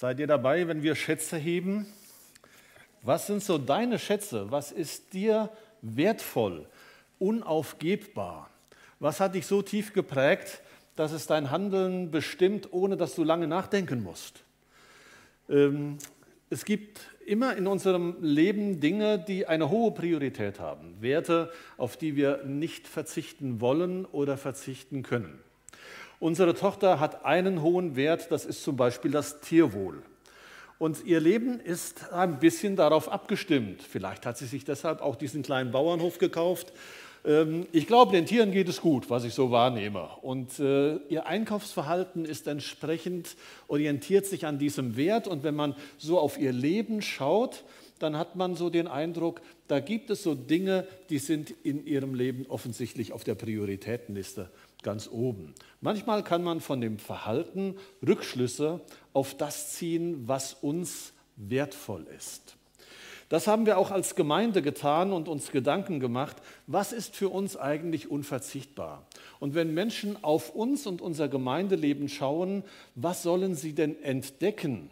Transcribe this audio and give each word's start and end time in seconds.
Seid 0.00 0.18
ihr 0.18 0.26
dabei, 0.26 0.66
wenn 0.66 0.82
wir 0.82 0.94
Schätze 0.94 1.36
heben? 1.36 1.84
Was 3.02 3.26
sind 3.26 3.42
so 3.42 3.58
deine 3.58 3.98
Schätze? 3.98 4.50
Was 4.50 4.72
ist 4.72 5.12
dir 5.12 5.50
wertvoll, 5.82 6.66
unaufgebbar? 7.18 8.48
Was 8.98 9.20
hat 9.20 9.34
dich 9.34 9.46
so 9.46 9.60
tief 9.60 9.92
geprägt, 9.92 10.62
dass 10.96 11.12
es 11.12 11.26
dein 11.26 11.50
Handeln 11.50 12.10
bestimmt, 12.10 12.72
ohne 12.72 12.96
dass 12.96 13.14
du 13.14 13.24
lange 13.24 13.46
nachdenken 13.46 14.02
musst? 14.02 14.42
Ähm, 15.50 15.98
es 16.48 16.64
gibt 16.64 17.02
immer 17.26 17.54
in 17.54 17.66
unserem 17.66 18.16
Leben 18.22 18.80
Dinge, 18.80 19.18
die 19.18 19.48
eine 19.48 19.68
hohe 19.68 19.92
Priorität 19.92 20.60
haben, 20.60 20.96
Werte, 21.02 21.52
auf 21.76 21.98
die 21.98 22.16
wir 22.16 22.42
nicht 22.44 22.88
verzichten 22.88 23.60
wollen 23.60 24.06
oder 24.06 24.38
verzichten 24.38 25.02
können. 25.02 25.40
Unsere 26.20 26.54
Tochter 26.54 27.00
hat 27.00 27.24
einen 27.24 27.62
hohen 27.62 27.96
Wert, 27.96 28.30
das 28.30 28.44
ist 28.44 28.62
zum 28.62 28.76
Beispiel 28.76 29.10
das 29.10 29.40
Tierwohl. 29.40 30.02
Und 30.78 31.04
ihr 31.06 31.18
Leben 31.18 31.60
ist 31.60 32.12
ein 32.12 32.38
bisschen 32.38 32.76
darauf 32.76 33.10
abgestimmt. 33.10 33.82
Vielleicht 33.82 34.26
hat 34.26 34.36
sie 34.36 34.44
sich 34.44 34.66
deshalb 34.66 35.00
auch 35.00 35.16
diesen 35.16 35.42
kleinen 35.42 35.70
Bauernhof 35.70 36.18
gekauft. 36.18 36.74
Ähm, 37.24 37.66
ich 37.72 37.86
glaube, 37.86 38.12
den 38.12 38.26
Tieren 38.26 38.52
geht 38.52 38.68
es 38.68 38.82
gut, 38.82 39.08
was 39.08 39.24
ich 39.24 39.32
so 39.32 39.50
wahrnehme. 39.50 40.10
Und 40.20 40.58
äh, 40.58 40.96
ihr 41.08 41.26
Einkaufsverhalten 41.26 42.26
ist 42.26 42.46
entsprechend, 42.46 43.36
orientiert 43.66 44.26
sich 44.26 44.44
an 44.44 44.58
diesem 44.58 44.98
Wert. 44.98 45.26
Und 45.26 45.42
wenn 45.42 45.54
man 45.54 45.74
so 45.96 46.18
auf 46.18 46.38
ihr 46.38 46.52
Leben 46.52 47.00
schaut, 47.00 47.64
dann 47.98 48.18
hat 48.18 48.36
man 48.36 48.56
so 48.56 48.68
den 48.68 48.88
Eindruck, 48.88 49.40
da 49.68 49.80
gibt 49.80 50.10
es 50.10 50.22
so 50.22 50.34
Dinge, 50.34 50.86
die 51.08 51.18
sind 51.18 51.50
in 51.62 51.86
ihrem 51.86 52.14
Leben 52.14 52.44
offensichtlich 52.46 53.12
auf 53.12 53.24
der 53.24 53.34
Prioritätenliste 53.34 54.50
ganz 54.82 55.08
oben. 55.08 55.54
Manchmal 55.80 56.22
kann 56.22 56.42
man 56.42 56.60
von 56.60 56.80
dem 56.80 56.98
Verhalten 56.98 57.76
Rückschlüsse 58.06 58.80
auf 59.12 59.36
das 59.36 59.72
ziehen, 59.72 60.28
was 60.28 60.54
uns 60.54 61.12
wertvoll 61.36 62.06
ist. 62.16 62.56
Das 63.30 63.46
haben 63.46 63.64
wir 63.64 63.78
auch 63.78 63.92
als 63.92 64.16
Gemeinde 64.16 64.60
getan 64.60 65.12
und 65.12 65.28
uns 65.28 65.52
Gedanken 65.52 66.00
gemacht, 66.00 66.36
was 66.66 66.92
ist 66.92 67.14
für 67.14 67.28
uns 67.28 67.56
eigentlich 67.56 68.10
unverzichtbar? 68.10 69.06
Und 69.38 69.54
wenn 69.54 69.72
Menschen 69.72 70.22
auf 70.24 70.52
uns 70.52 70.84
und 70.84 71.00
unser 71.00 71.28
Gemeindeleben 71.28 72.08
schauen, 72.08 72.64
was 72.96 73.22
sollen 73.22 73.54
sie 73.54 73.72
denn 73.72 74.02
entdecken? 74.02 74.90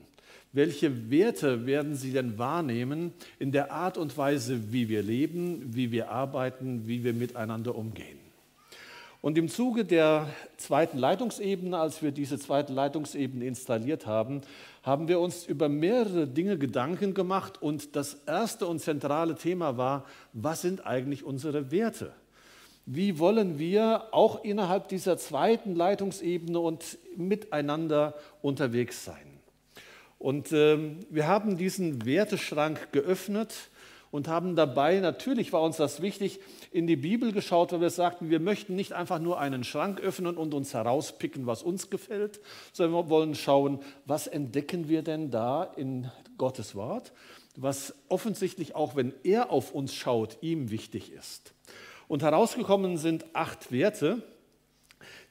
Welche 0.52 1.10
Werte 1.10 1.66
werden 1.66 1.96
sie 1.96 2.12
denn 2.12 2.38
wahrnehmen 2.38 3.12
in 3.40 3.50
der 3.50 3.72
Art 3.72 3.98
und 3.98 4.16
Weise, 4.16 4.72
wie 4.72 4.88
wir 4.88 5.02
leben, 5.02 5.74
wie 5.74 5.90
wir 5.90 6.10
arbeiten, 6.10 6.86
wie 6.86 7.02
wir 7.02 7.14
miteinander 7.14 7.74
umgehen? 7.74 8.17
Und 9.20 9.36
im 9.36 9.48
Zuge 9.48 9.84
der 9.84 10.28
zweiten 10.58 10.96
Leitungsebene, 10.96 11.76
als 11.76 12.02
wir 12.02 12.12
diese 12.12 12.38
zweite 12.38 12.72
Leitungsebene 12.72 13.44
installiert 13.46 14.06
haben, 14.06 14.42
haben 14.84 15.08
wir 15.08 15.18
uns 15.18 15.44
über 15.44 15.68
mehrere 15.68 16.28
Dinge 16.28 16.56
Gedanken 16.56 17.14
gemacht. 17.14 17.60
Und 17.60 17.96
das 17.96 18.14
erste 18.26 18.66
und 18.66 18.78
zentrale 18.78 19.34
Thema 19.34 19.76
war, 19.76 20.04
was 20.32 20.62
sind 20.62 20.86
eigentlich 20.86 21.24
unsere 21.24 21.72
Werte? 21.72 22.12
Wie 22.86 23.18
wollen 23.18 23.58
wir 23.58 24.04
auch 24.12 24.44
innerhalb 24.44 24.88
dieser 24.88 25.18
zweiten 25.18 25.74
Leitungsebene 25.74 26.58
und 26.60 26.96
miteinander 27.16 28.14
unterwegs 28.40 29.04
sein? 29.04 29.40
Und 30.18 30.52
äh, 30.52 30.78
wir 31.10 31.26
haben 31.26 31.56
diesen 31.56 32.06
Werteschrank 32.06 32.92
geöffnet 32.92 33.52
und 34.10 34.28
haben 34.28 34.56
dabei, 34.56 35.00
natürlich 35.00 35.52
war 35.52 35.62
uns 35.62 35.76
das 35.76 36.00
wichtig, 36.00 36.40
in 36.70 36.86
die 36.86 36.96
Bibel 36.96 37.32
geschaut, 37.32 37.72
weil 37.72 37.80
wir 37.80 37.90
sagten, 37.90 38.30
wir 38.30 38.40
möchten 38.40 38.74
nicht 38.74 38.92
einfach 38.92 39.18
nur 39.18 39.38
einen 39.38 39.64
Schrank 39.64 40.00
öffnen 40.00 40.36
und 40.36 40.54
uns 40.54 40.74
herauspicken, 40.74 41.46
was 41.46 41.62
uns 41.62 41.90
gefällt, 41.90 42.40
sondern 42.72 42.94
wir 42.94 43.10
wollen 43.10 43.34
schauen, 43.34 43.80
was 44.04 44.26
entdecken 44.26 44.88
wir 44.88 45.02
denn 45.02 45.30
da 45.30 45.64
in 45.64 46.10
Gottes 46.38 46.74
Wort, 46.74 47.12
was 47.56 47.94
offensichtlich 48.08 48.74
auch, 48.74 48.96
wenn 48.96 49.12
er 49.24 49.50
auf 49.50 49.72
uns 49.72 49.94
schaut, 49.94 50.38
ihm 50.40 50.70
wichtig 50.70 51.12
ist. 51.12 51.52
Und 52.06 52.22
herausgekommen 52.22 52.96
sind 52.96 53.26
acht 53.34 53.70
Werte, 53.70 54.22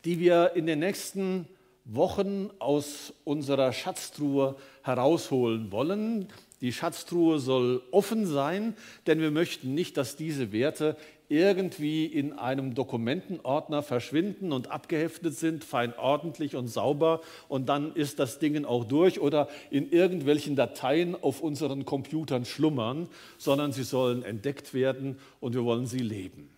die 0.05 0.19
wir 0.19 0.53
in 0.55 0.67
den 0.67 0.79
nächsten 0.79 1.47
Wochen 1.85 2.49
aus 2.59 3.13
unserer 3.23 3.71
Schatztruhe 3.71 4.57
herausholen 4.83 5.71
wollen. 5.71 6.27
Die 6.62 6.73
Schatztruhe 6.73 7.40
soll 7.40 7.84
offen 7.91 8.25
sein, 8.25 8.75
denn 9.06 9.19
wir 9.19 9.29
möchten 9.29 9.75
nicht, 9.75 9.95
dass 9.95 10.16
diese 10.16 10.51
Werte 10.51 10.97
irgendwie 11.29 12.06
in 12.06 12.34
einem 12.34 12.73
Dokumentenordner 12.73 13.84
verschwinden 13.84 14.51
und 14.51 14.72
abgeheftet 14.72 15.35
sind, 15.35 15.63
fein 15.63 15.94
ordentlich 15.97 16.56
und 16.56 16.68
sauber 16.68 17.22
und 17.50 17.68
dann 17.68 17.94
ist 17.94 18.19
das 18.19 18.40
Ding 18.40 18.66
auch 18.66 18.85
durch 18.85 19.19
oder 19.19 19.50
in 19.69 19.91
irgendwelchen 19.91 20.56
Dateien 20.56 21.22
auf 21.22 21.41
unseren 21.41 21.85
Computern 21.85 22.45
schlummern, 22.45 23.09
sondern 23.38 23.72
sie 23.74 23.84
sollen 23.84 24.24
entdeckt 24.24 24.74
werden 24.74 25.19
und 25.39 25.53
wir 25.53 25.66
wollen 25.66 25.85
sie 25.85 26.00
leben. 26.00 26.50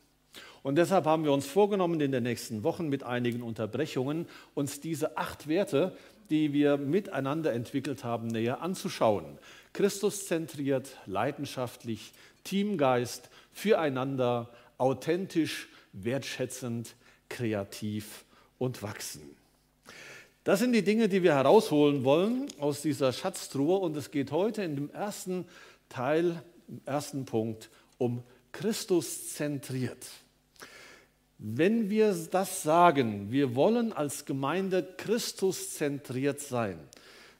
Und 0.61 0.75
deshalb 0.75 1.05
haben 1.05 1.23
wir 1.23 1.31
uns 1.31 1.45
vorgenommen, 1.45 1.99
in 1.99 2.11
den 2.11 2.23
nächsten 2.23 2.63
Wochen 2.63 2.89
mit 2.89 3.03
einigen 3.03 3.41
Unterbrechungen 3.41 4.27
uns 4.53 4.79
diese 4.79 5.17
acht 5.17 5.47
Werte, 5.47 5.95
die 6.29 6.53
wir 6.53 6.77
miteinander 6.77 7.53
entwickelt 7.53 8.03
haben, 8.03 8.27
näher 8.27 8.61
anzuschauen. 8.61 9.39
Christus 9.73 10.27
zentriert, 10.27 10.97
leidenschaftlich, 11.05 12.13
Teamgeist, 12.43 13.29
füreinander, 13.51 14.49
authentisch, 14.77 15.67
wertschätzend, 15.93 16.95
kreativ 17.27 18.25
und 18.57 18.81
wachsen. 18.81 19.35
Das 20.43 20.59
sind 20.59 20.73
die 20.73 20.83
Dinge, 20.83 21.09
die 21.09 21.21
wir 21.21 21.35
herausholen 21.35 22.03
wollen 22.03 22.47
aus 22.59 22.81
dieser 22.81 23.13
Schatztruhe. 23.13 23.77
Und 23.77 23.95
es 23.97 24.09
geht 24.09 24.31
heute 24.31 24.63
in 24.63 24.75
dem 24.75 24.89
ersten 24.91 25.45
Teil, 25.89 26.41
im 26.67 26.81
ersten 26.85 27.25
Punkt, 27.25 27.69
um 27.97 28.23
Christus 28.51 29.33
zentriert. 29.33 30.07
Wenn 31.37 31.89
wir 31.89 32.13
das 32.31 32.63
sagen, 32.63 33.31
wir 33.31 33.55
wollen 33.55 33.93
als 33.93 34.25
Gemeinde 34.25 34.83
Christus 34.97 35.75
zentriert 35.75 36.39
sein, 36.41 36.79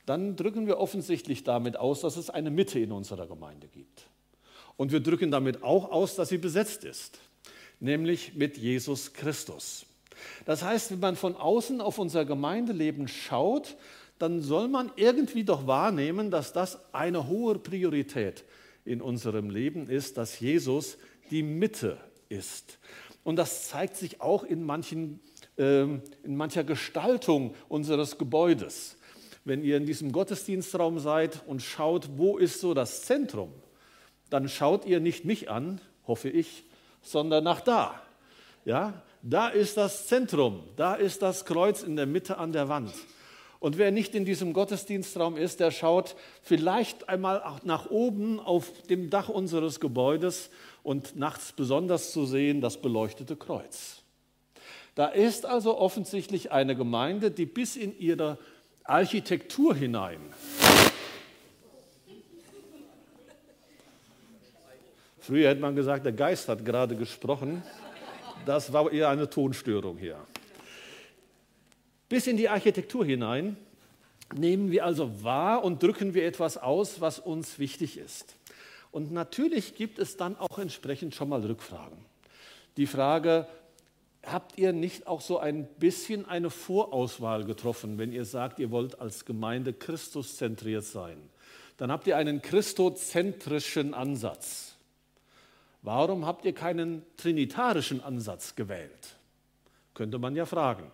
dann 0.10 0.36
drücken 0.36 0.66
wir 0.66 0.80
offensichtlich 0.80 1.44
damit 1.44 1.78
aus, 1.78 2.02
dass 2.02 2.18
es 2.18 2.32
eine 2.32 2.50
Mitte 2.50 2.80
in 2.80 2.92
unserer 2.92 3.28
Gemeinde 3.28 3.68
gibt. 3.68 4.10
Und 4.76 4.92
wir 4.92 5.02
drücken 5.02 5.30
damit 5.30 5.62
auch 5.62 5.92
aus, 5.92 6.16
dass 6.16 6.30
sie 6.30 6.40
besetzt 6.40 6.84
ist, 6.84 7.20
nämlich 7.80 8.34
mit 8.34 8.58
Jesus 8.58 9.14
Christus. 9.14 9.86
Das 10.46 10.64
heißt, 10.64 10.92
wenn 10.92 11.00
man 11.00 11.16
von 11.16 11.36
außen 11.36 11.80
auf 11.80 12.00
unser 12.00 12.26
Gemeindeleben 12.26 13.08
schaut, 13.08 13.78
dann 14.18 14.42
soll 14.42 14.68
man 14.68 14.92
irgendwie 14.96 15.44
doch 15.44 15.68
wahrnehmen, 15.68 16.32
dass 16.32 16.54
das 16.54 16.80
eine 16.92 17.28
hohe 17.28 17.60
Priorität 17.60 18.46
in 18.86 19.04
unserem 19.04 19.52
Leben 19.52 19.90
ist, 19.90 20.18
dass 20.18 20.40
Jesus 20.40 20.98
die 21.30 21.44
Mitte 21.44 21.98
ist. 22.30 22.80
Und 23.24 23.36
das 23.36 23.68
zeigt 23.68 23.96
sich 23.96 24.22
auch 24.22 24.44
in, 24.44 24.64
manchen, 24.64 25.20
äh, 25.58 25.84
in 25.84 26.36
mancher 26.36 26.64
Gestaltung 26.64 27.54
unseres 27.68 28.18
Gebäudes 28.18 28.96
wenn 29.50 29.64
ihr 29.64 29.78
in 29.78 29.86
diesem 29.86 30.12
Gottesdienstraum 30.12 31.00
seid 31.00 31.42
und 31.48 31.62
schaut, 31.62 32.08
wo 32.18 32.38
ist 32.38 32.62
so 32.62 32.74
das 32.74 33.02
Zentrum, 33.02 33.52
dann 34.30 34.48
schaut 34.48 34.86
ihr 34.86 35.00
nicht 35.00 35.26
mich 35.26 35.50
an, 35.50 35.82
hoffe 36.08 36.30
ich, 36.30 36.64
sondern 37.02 37.44
nach 37.44 37.62
da. 37.62 38.00
Ja, 38.64 39.02
da 39.24 39.48
ist 39.48 39.76
das 39.76 40.08
Zentrum, 40.08 40.64
da 40.76 40.94
ist 40.94 41.24
das 41.24 41.46
Kreuz 41.46 41.82
in 41.82 41.96
der 41.96 42.06
Mitte 42.06 42.38
an 42.38 42.52
der 42.52 42.70
Wand. 42.70 42.94
Und 43.60 43.78
wer 43.78 43.92
nicht 43.92 44.16
in 44.16 44.24
diesem 44.24 44.54
Gottesdienstraum 44.54 45.36
ist, 45.36 45.60
der 45.60 45.72
schaut 45.72 46.16
vielleicht 46.42 47.10
einmal 47.10 47.60
nach 47.64 47.90
oben 47.90 48.40
auf 48.40 48.72
dem 48.84 49.10
Dach 49.10 49.28
unseres 49.28 49.80
Gebäudes 49.80 50.50
und 50.84 51.18
nachts 51.18 51.52
besonders 51.52 52.14
zu 52.14 52.26
sehen 52.26 52.62
das 52.62 52.82
beleuchtete 52.82 53.36
Kreuz. 53.36 54.04
Da 54.96 55.08
ist 55.08 55.46
also 55.46 55.78
offensichtlich 55.78 56.52
eine 56.52 56.76
Gemeinde, 56.76 57.32
die 57.32 57.46
bis 57.46 57.76
in 57.76 57.98
ihre 57.98 58.38
Architektur 58.90 59.76
hinein. 59.76 60.20
Früher 65.20 65.50
hätte 65.50 65.62
man 65.62 65.76
gesagt, 65.76 66.06
der 66.06 66.14
Geist 66.14 66.48
hat 66.48 66.66
gerade 66.66 66.96
gesprochen. 66.96 67.62
Das 68.48 68.74
war 68.74 68.92
eher 68.92 69.10
eine 69.10 69.30
Tonstörung 69.30 69.98
hier. 69.98 70.18
Bis 72.08 72.26
in 72.26 72.36
die 72.38 72.50
Architektur 72.50 73.06
hinein 73.06 73.58
nehmen 74.34 74.72
wir 74.72 74.86
also 74.86 75.24
wahr 75.24 75.64
und 75.64 75.84
drücken 75.84 76.16
wir 76.16 76.26
etwas 76.26 76.58
aus, 76.58 77.00
was 77.00 77.20
uns 77.20 77.60
wichtig 77.60 78.00
ist. 78.00 78.36
Und 78.92 79.12
natürlich 79.12 79.76
gibt 79.76 80.00
es 80.00 80.18
dann 80.18 80.36
auch 80.36 80.58
entsprechend 80.58 81.14
schon 81.14 81.30
mal 81.30 81.42
Rückfragen. 81.42 82.00
Die 82.78 82.88
Frage, 82.88 83.46
habt 84.24 84.58
ihr 84.58 84.74
nicht 84.74 85.08
auch 85.08 85.22
so 85.22 85.40
ein 85.40 85.66
bisschen 85.66 86.28
eine 86.28 86.50
Vorauswahl 86.50 87.46
getroffen, 87.46 87.98
wenn 87.98 88.12
ihr 88.12 88.26
sagt, 88.26 88.60
ihr 88.60 88.72
wollt 88.72 89.00
als 89.00 89.26
Gemeinde 89.26 89.74
Christuszentriert 89.74 90.84
sein? 90.84 91.18
Dann 91.78 91.92
habt 91.92 92.08
ihr 92.08 92.18
einen 92.18 92.42
christozentrischen 92.42 93.94
Ansatz. 93.94 94.76
Warum 95.82 96.26
habt 96.26 96.44
ihr 96.44 96.54
keinen 96.54 97.04
trinitarischen 97.16 98.02
Ansatz 98.04 98.56
gewählt? 98.56 99.16
Könnte 99.94 100.20
man 100.20 100.36
ja 100.36 100.46
fragen. 100.46 100.92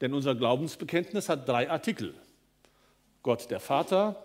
Denn 0.00 0.14
unser 0.14 0.34
Glaubensbekenntnis 0.34 1.28
hat 1.28 1.48
drei 1.48 1.70
Artikel. 1.70 2.14
Gott 3.22 3.50
der 3.50 3.60
Vater, 3.60 4.24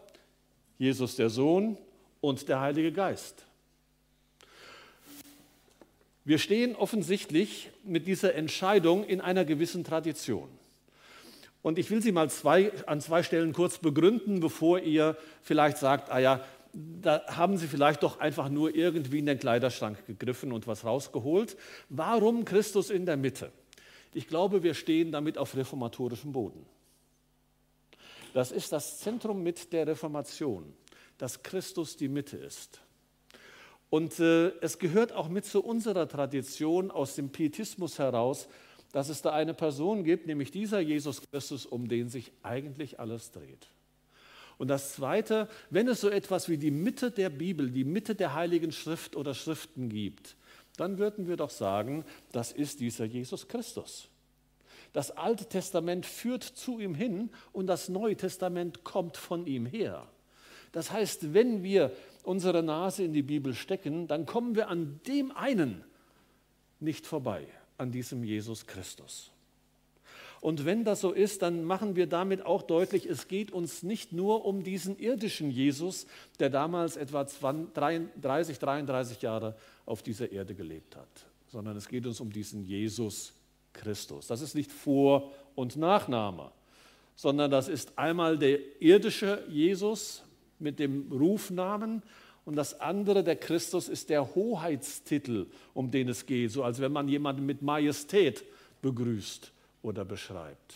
Jesus 0.78 1.16
der 1.16 1.30
Sohn 1.30 1.78
und 2.22 2.48
der 2.48 2.62
Heilige 2.62 2.94
Geist. 2.94 3.46
Wir 6.26 6.38
stehen 6.38 6.76
offensichtlich 6.76 7.70
mit 7.84 8.08
dieser 8.08 8.36
Entscheidung 8.36 9.04
in 9.04 9.20
einer 9.20 9.44
gewissen 9.44 9.84
Tradition. 9.84 10.50
Und 11.62 11.78
ich 11.78 11.90
will 11.90 12.02
sie 12.02 12.12
mal 12.12 12.30
zwei, 12.30 12.72
an 12.88 13.02
zwei 13.02 13.24
Stellen 13.24 13.54
kurz 13.54 13.78
begründen, 13.78 14.40
bevor 14.40 14.80
ihr 14.80 15.18
vielleicht 15.42 15.78
sagt, 15.78 16.12
ah 16.12 16.20
ja, 16.20 16.44
da 16.74 17.24
haben 17.28 17.58
sie 17.58 17.68
vielleicht 17.68 18.04
doch 18.04 18.20
einfach 18.20 18.50
nur 18.50 18.74
irgendwie 18.76 19.20
in 19.20 19.26
den 19.26 19.40
Kleiderschrank 19.40 20.06
gegriffen 20.08 20.52
und 20.52 20.66
was 20.66 20.86
rausgeholt. 20.86 21.56
Warum 21.90 22.46
Christus 22.46 22.90
in 22.90 23.06
der 23.06 23.18
Mitte? 23.18 23.52
Ich 24.14 24.28
glaube, 24.28 24.64
wir 24.64 24.74
stehen 24.74 25.12
damit 25.12 25.38
auf 25.38 25.56
reformatorischem 25.56 26.32
Boden. 26.32 26.66
Das 28.34 28.52
ist 28.52 28.72
das 28.72 29.00
Zentrum 29.00 29.44
mit 29.44 29.72
der 29.72 29.88
Reformation, 29.88 30.74
dass 31.18 31.44
Christus 31.44 31.96
die 31.96 32.08
Mitte 32.08 32.38
ist. 32.38 32.80
Und 33.94 34.20
äh, 34.20 34.48
es 34.60 34.80
gehört 34.80 35.12
auch 35.12 35.30
mit 35.30 35.46
zu 35.46 35.64
unserer 35.64 36.08
Tradition 36.08 36.90
aus 36.90 37.14
dem 37.14 37.30
Pietismus 37.30 38.00
heraus, 38.00 38.48
dass 38.92 39.08
es 39.08 39.22
da 39.22 39.34
eine 39.34 39.54
Person 39.54 40.04
gibt, 40.04 40.26
nämlich 40.26 40.50
dieser 40.50 40.80
Jesus 40.80 41.22
Christus, 41.30 41.68
um 41.68 41.88
den 41.88 42.10
sich 42.10 42.32
eigentlich 42.42 43.00
alles 43.00 43.30
dreht. 43.30 43.68
Und 44.58 44.70
das 44.70 44.94
Zweite, 44.94 45.48
wenn 45.70 45.88
es 45.88 46.02
so 46.02 46.10
etwas 46.10 46.50
wie 46.50 46.58
die 46.58 46.72
Mitte 46.72 47.12
der 47.12 47.30
Bibel, 47.30 47.70
die 47.70 47.84
Mitte 47.84 48.16
der 48.16 48.34
Heiligen 48.34 48.72
Schrift 48.72 49.16
oder 49.16 49.36
Schriften 49.36 49.90
gibt, 49.90 50.38
dann 50.76 50.98
würden 50.98 51.28
wir 51.28 51.38
doch 51.38 51.52
sagen, 51.52 52.04
das 52.32 52.52
ist 52.52 52.80
dieser 52.80 53.06
Jesus 53.06 53.48
Christus. 53.48 54.10
Das 54.94 55.12
Alte 55.12 55.46
Testament 55.46 56.08
führt 56.08 56.42
zu 56.42 56.80
ihm 56.80 56.96
hin 56.96 57.30
und 57.52 57.68
das 57.68 57.90
Neue 57.90 58.18
Testament 58.18 58.84
kommt 58.84 59.18
von 59.18 59.46
ihm 59.46 59.68
her. 59.68 60.08
Das 60.72 60.92
heißt, 60.92 61.36
wenn 61.36 61.62
wir 61.62 61.92
unsere 62.24 62.64
Nase 62.64 63.04
in 63.04 63.14
die 63.14 63.22
Bibel 63.22 63.54
stecken, 63.54 64.08
dann 64.08 64.26
kommen 64.26 64.56
wir 64.56 64.70
an 64.70 65.00
dem 65.08 65.32
einen 65.32 65.84
nicht 66.80 67.06
vorbei, 67.06 67.48
an 67.78 67.92
diesem 67.92 68.24
Jesus 68.24 68.66
Christus. 68.66 69.34
Und 70.44 70.66
wenn 70.66 70.84
das 70.84 71.00
so 71.00 71.14
ist, 71.14 71.42
dann 71.42 71.64
machen 71.64 71.96
wir 71.96 72.06
damit 72.06 72.46
auch 72.46 72.64
deutlich, 72.64 73.06
es 73.06 73.30
geht 73.30 73.52
uns 73.52 73.82
nicht 73.82 74.12
nur 74.12 74.44
um 74.44 74.62
diesen 74.62 75.00
irdischen 75.00 75.50
Jesus, 75.50 76.06
der 76.38 76.50
damals 76.50 76.98
etwa 76.98 77.24
30, 77.24 78.60
33 78.60 79.22
Jahre 79.22 79.56
auf 79.86 80.04
dieser 80.04 80.34
Erde 80.34 80.54
gelebt 80.54 80.98
hat, 80.98 81.08
sondern 81.48 81.78
es 81.78 81.88
geht 81.88 82.06
uns 82.06 82.20
um 82.20 82.30
diesen 82.30 82.66
Jesus 82.66 83.32
Christus. 83.72 84.28
Das 84.28 84.42
ist 84.42 84.54
nicht 84.54 84.70
Vor- 84.70 85.32
und 85.56 85.78
Nachname, 85.78 86.52
sondern 87.16 87.50
das 87.50 87.70
ist 87.70 87.98
einmal 87.98 88.38
der 88.38 88.82
irdische 88.82 89.46
Jesus, 89.48 90.24
mit 90.64 90.80
dem 90.80 91.12
Rufnamen 91.12 92.02
und 92.46 92.56
das 92.56 92.80
andere, 92.80 93.24
der 93.24 93.36
Christus, 93.36 93.88
ist 93.88 94.10
der 94.10 94.36
Hoheitstitel, 94.36 95.48
um 95.74 95.92
den 95.92 96.10
es 96.10 96.26
geht, 96.26 96.52
so 96.52 96.64
als 96.64 96.82
wenn 96.82 96.92
man 96.92 97.08
jemanden 97.08 97.46
mit 97.46 97.62
Majestät 97.62 98.44
begrüßt 98.82 99.52
oder 99.82 100.04
beschreibt. 100.04 100.76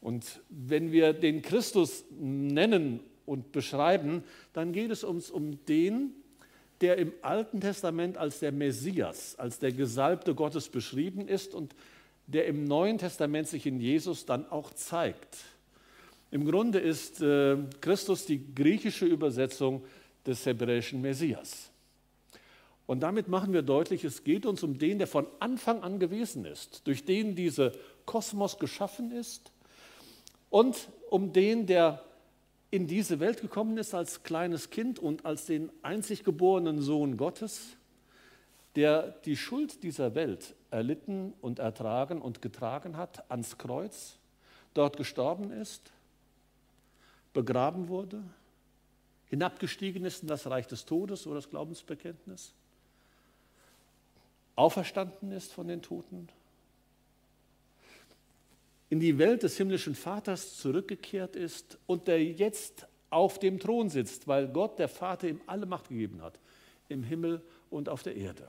Und 0.00 0.40
wenn 0.48 0.92
wir 0.92 1.12
den 1.12 1.42
Christus 1.42 2.04
nennen 2.18 3.00
und 3.26 3.52
beschreiben, 3.52 4.24
dann 4.52 4.72
geht 4.72 4.90
es 4.90 5.04
uns 5.04 5.30
um 5.30 5.64
den, 5.66 6.14
der 6.80 6.96
im 6.98 7.12
Alten 7.22 7.60
Testament 7.60 8.16
als 8.16 8.38
der 8.38 8.52
Messias, 8.52 9.36
als 9.36 9.58
der 9.58 9.72
Gesalbte 9.72 10.34
Gottes 10.34 10.68
beschrieben 10.68 11.26
ist 11.26 11.54
und 11.54 11.74
der 12.26 12.46
im 12.46 12.64
Neuen 12.64 12.98
Testament 12.98 13.48
sich 13.48 13.66
in 13.66 13.80
Jesus 13.80 14.26
dann 14.26 14.48
auch 14.48 14.72
zeigt. 14.72 15.38
Im 16.30 16.44
Grunde 16.44 16.78
ist 16.78 17.22
äh, 17.22 17.56
Christus 17.80 18.26
die 18.26 18.54
griechische 18.54 19.06
Übersetzung 19.06 19.82
des 20.26 20.44
hebräischen 20.44 21.00
Messias. 21.00 21.70
Und 22.86 23.00
damit 23.00 23.28
machen 23.28 23.52
wir 23.52 23.62
deutlich, 23.62 24.04
es 24.04 24.24
geht 24.24 24.46
uns 24.46 24.62
um 24.62 24.78
den, 24.78 24.98
der 24.98 25.06
von 25.06 25.26
Anfang 25.40 25.82
an 25.82 25.98
gewesen 25.98 26.44
ist, 26.44 26.86
durch 26.86 27.04
den 27.04 27.34
dieser 27.34 27.72
Kosmos 28.06 28.58
geschaffen 28.58 29.12
ist 29.12 29.52
und 30.50 30.88
um 31.10 31.32
den, 31.32 31.66
der 31.66 32.02
in 32.70 32.86
diese 32.86 33.20
Welt 33.20 33.40
gekommen 33.40 33.78
ist 33.78 33.94
als 33.94 34.22
kleines 34.22 34.70
Kind 34.70 34.98
und 34.98 35.24
als 35.24 35.46
den 35.46 35.70
einzig 35.82 36.24
geborenen 36.24 36.80
Sohn 36.80 37.16
Gottes, 37.16 37.76
der 38.76 39.12
die 39.24 39.36
Schuld 39.36 39.82
dieser 39.82 40.14
Welt 40.14 40.54
erlitten 40.70 41.32
und 41.40 41.58
ertragen 41.58 42.20
und 42.20 42.42
getragen 42.42 42.96
hat 42.96 43.30
ans 43.30 43.56
Kreuz, 43.56 44.18
dort 44.74 44.98
gestorben 44.98 45.50
ist 45.50 45.92
begraben 47.38 47.86
wurde, 47.86 48.20
hinabgestiegen 49.26 50.04
ist 50.04 50.22
in 50.22 50.28
das 50.28 50.48
Reich 50.48 50.66
des 50.66 50.84
Todes 50.84 51.24
oder 51.24 51.36
das 51.36 51.48
Glaubensbekenntnis, 51.48 52.52
auferstanden 54.56 55.30
ist 55.30 55.52
von 55.52 55.68
den 55.68 55.80
Toten, 55.80 56.28
in 58.90 58.98
die 58.98 59.18
Welt 59.18 59.44
des 59.44 59.56
himmlischen 59.56 59.94
Vaters 59.94 60.56
zurückgekehrt 60.56 61.36
ist 61.36 61.78
und 61.86 62.08
der 62.08 62.24
jetzt 62.24 62.88
auf 63.08 63.38
dem 63.38 63.60
Thron 63.60 63.88
sitzt, 63.88 64.26
weil 64.26 64.48
Gott, 64.48 64.80
der 64.80 64.88
Vater, 64.88 65.28
ihm 65.28 65.40
alle 65.46 65.66
Macht 65.66 65.90
gegeben 65.90 66.20
hat, 66.22 66.40
im 66.88 67.04
Himmel 67.04 67.40
und 67.70 67.88
auf 67.88 68.02
der 68.02 68.16
Erde. 68.16 68.48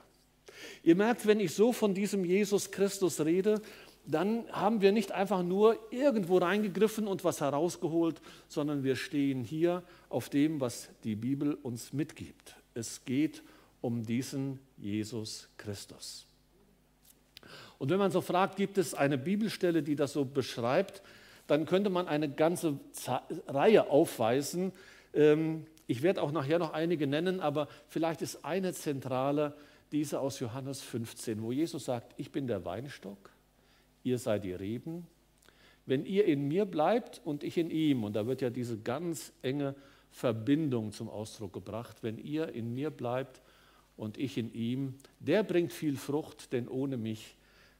Ihr 0.81 0.95
merkt, 0.95 1.27
wenn 1.27 1.39
ich 1.39 1.53
so 1.53 1.73
von 1.73 1.93
diesem 1.93 2.25
Jesus 2.25 2.71
Christus 2.71 3.19
rede, 3.21 3.61
dann 4.05 4.45
haben 4.51 4.81
wir 4.81 4.91
nicht 4.91 5.11
einfach 5.11 5.43
nur 5.43 5.77
irgendwo 5.91 6.37
reingegriffen 6.37 7.07
und 7.07 7.23
was 7.23 7.41
herausgeholt, 7.41 8.21
sondern 8.47 8.83
wir 8.83 8.95
stehen 8.95 9.43
hier 9.43 9.83
auf 10.09 10.29
dem, 10.29 10.59
was 10.59 10.89
die 11.03 11.15
Bibel 11.15 11.53
uns 11.53 11.93
mitgibt. 11.93 12.55
Es 12.73 13.05
geht 13.05 13.43
um 13.81 14.05
diesen 14.05 14.59
Jesus 14.77 15.47
Christus. 15.57 16.25
Und 17.77 17.89
wenn 17.89 17.99
man 17.99 18.11
so 18.11 18.21
fragt, 18.21 18.57
gibt 18.57 18.77
es 18.77 18.93
eine 18.93 19.17
Bibelstelle, 19.17 19.83
die 19.83 19.95
das 19.95 20.13
so 20.13 20.25
beschreibt, 20.25 21.01
dann 21.47 21.65
könnte 21.65 21.89
man 21.89 22.07
eine 22.07 22.29
ganze 22.29 22.79
Reihe 23.47 23.89
aufweisen. 23.89 24.71
Ähm, 25.13 25.65
ich 25.87 26.03
werde 26.03 26.21
auch 26.21 26.31
nachher 26.31 26.59
noch 26.59 26.73
einige 26.73 27.07
nennen, 27.07 27.39
aber 27.39 27.67
vielleicht 27.87 28.21
ist 28.21 28.43
eine 28.43 28.73
zentrale 28.73 29.55
diese 29.91 30.19
aus 30.19 30.39
Johannes 30.39 30.81
15, 30.81 31.41
wo 31.41 31.51
Jesus 31.51 31.85
sagt, 31.85 32.13
ich 32.17 32.31
bin 32.31 32.45
der 32.47 32.63
Weinstock 32.65 33.31
ihr 34.03 34.17
seid 34.17 34.43
die 34.43 34.53
Reben. 34.53 35.07
Wenn 35.85 36.05
ihr 36.05 36.25
in 36.25 36.47
mir 36.47 36.65
bleibt 36.65 37.21
und 37.23 37.43
ich 37.43 37.57
in 37.57 37.71
ihm, 37.71 38.03
und 38.03 38.13
da 38.13 38.27
wird 38.27 38.41
ja 38.41 38.49
diese 38.49 38.77
ganz 38.77 39.31
enge 39.41 39.75
Verbindung 40.11 40.91
zum 40.91 41.09
Ausdruck 41.09 41.53
gebracht, 41.53 41.97
wenn 42.01 42.17
ihr 42.17 42.49
in 42.49 42.73
mir 42.73 42.89
bleibt 42.91 43.41
und 43.97 44.17
ich 44.17 44.37
in 44.37 44.53
ihm, 44.53 44.95
der 45.19 45.43
bringt 45.43 45.73
viel 45.73 45.97
Frucht, 45.97 46.53
denn 46.53 46.67
ohne 46.67 46.97
mich 46.97 47.35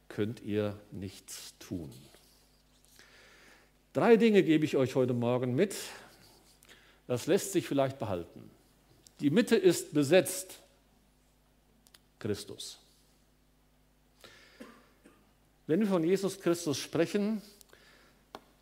könnt 0.08 0.42
ihr 0.42 0.80
nichts 0.92 1.54
tun. 1.60 1.92
Drei 3.94 4.18
Dinge 4.18 4.44
gebe 4.44 4.66
ich 4.66 4.76
euch 4.76 4.96
heute 4.96 5.14
Morgen 5.14 5.56
mit. 5.56 5.76
Das 7.08 7.26
lässt 7.26 7.54
sich 7.54 7.68
vielleicht 7.68 8.00
behalten. 8.00 8.50
Die 9.20 9.30
Mitte 9.30 9.56
ist 9.56 9.94
besetzt. 9.94 10.62
Christus. 12.20 12.80
Wenn 15.70 15.82
wir 15.82 15.88
von 15.88 16.04
Jesus 16.04 16.40
Christus 16.40 16.80
sprechen, 16.80 17.44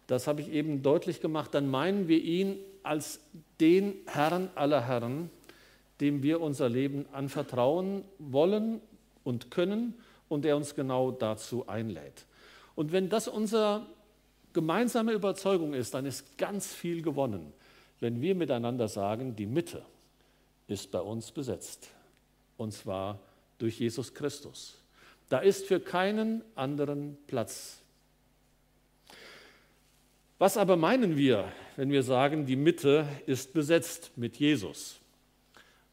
das 0.07 0.27
habe 0.27 0.41
ich 0.41 0.49
eben 0.49 0.83
deutlich 0.83 1.21
gemacht, 1.21 1.53
dann 1.53 1.69
meinen 1.69 2.09
wir 2.09 2.21
ihn 2.21 2.59
als 2.83 3.21
den 3.61 3.93
Herrn 4.07 4.49
aller 4.55 4.85
Herren, 4.85 5.29
dem 6.01 6.21
wir 6.21 6.41
unser 6.41 6.67
Leben 6.67 7.05
anvertrauen 7.13 8.03
wollen 8.19 8.81
und 9.23 9.51
können 9.51 9.93
und 10.27 10.43
der 10.43 10.57
uns 10.57 10.75
genau 10.75 11.11
dazu 11.11 11.65
einlädt. 11.69 12.25
Und 12.75 12.91
wenn 12.91 13.07
das 13.07 13.29
unsere 13.29 13.85
gemeinsame 14.51 15.13
Überzeugung 15.13 15.73
ist, 15.73 15.93
dann 15.93 16.05
ist 16.05 16.37
ganz 16.37 16.73
viel 16.73 17.01
gewonnen, 17.01 17.53
wenn 18.01 18.19
wir 18.19 18.35
miteinander 18.35 18.89
sagen, 18.89 19.33
die 19.33 19.45
Mitte 19.45 19.81
ist 20.67 20.91
bei 20.91 20.99
uns 20.99 21.31
besetzt. 21.31 21.87
Und 22.57 22.73
zwar 22.73 23.17
durch 23.59 23.79
Jesus 23.79 24.13
Christus. 24.13 24.77
Da 25.29 25.39
ist 25.39 25.65
für 25.65 25.79
keinen 25.79 26.41
anderen 26.55 27.17
Platz. 27.27 27.81
Was 30.39 30.55
aber 30.55 30.77
meinen 30.77 31.17
wir, 31.17 31.51
wenn 31.75 31.91
wir 31.91 32.03
sagen, 32.03 32.45
die 32.45 32.55
Mitte 32.55 33.07
ist 33.25 33.53
besetzt 33.53 34.11
mit 34.15 34.37
Jesus? 34.37 34.99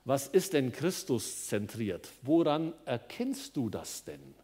Was 0.04 0.28
ist 0.28 0.52
denn 0.52 0.70
Christus 0.70 1.46
zentriert? 1.46 2.10
Woran 2.22 2.74
erkennst 2.84 3.56
du 3.56 3.70
das 3.70 4.04
denn? 4.04 4.34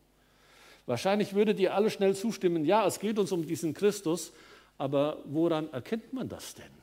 Wahrscheinlich 0.86 1.34
würdet 1.34 1.60
ihr 1.60 1.74
alle 1.74 1.90
schnell 1.90 2.16
zustimmen, 2.16 2.64
ja, 2.64 2.86
es 2.86 2.98
geht 2.98 3.18
uns 3.18 3.30
um 3.30 3.46
diesen 3.46 3.74
Christus, 3.74 4.32
aber 4.78 5.18
woran 5.26 5.70
erkennt 5.72 6.12
man 6.12 6.28
das 6.28 6.54
denn? 6.54 6.80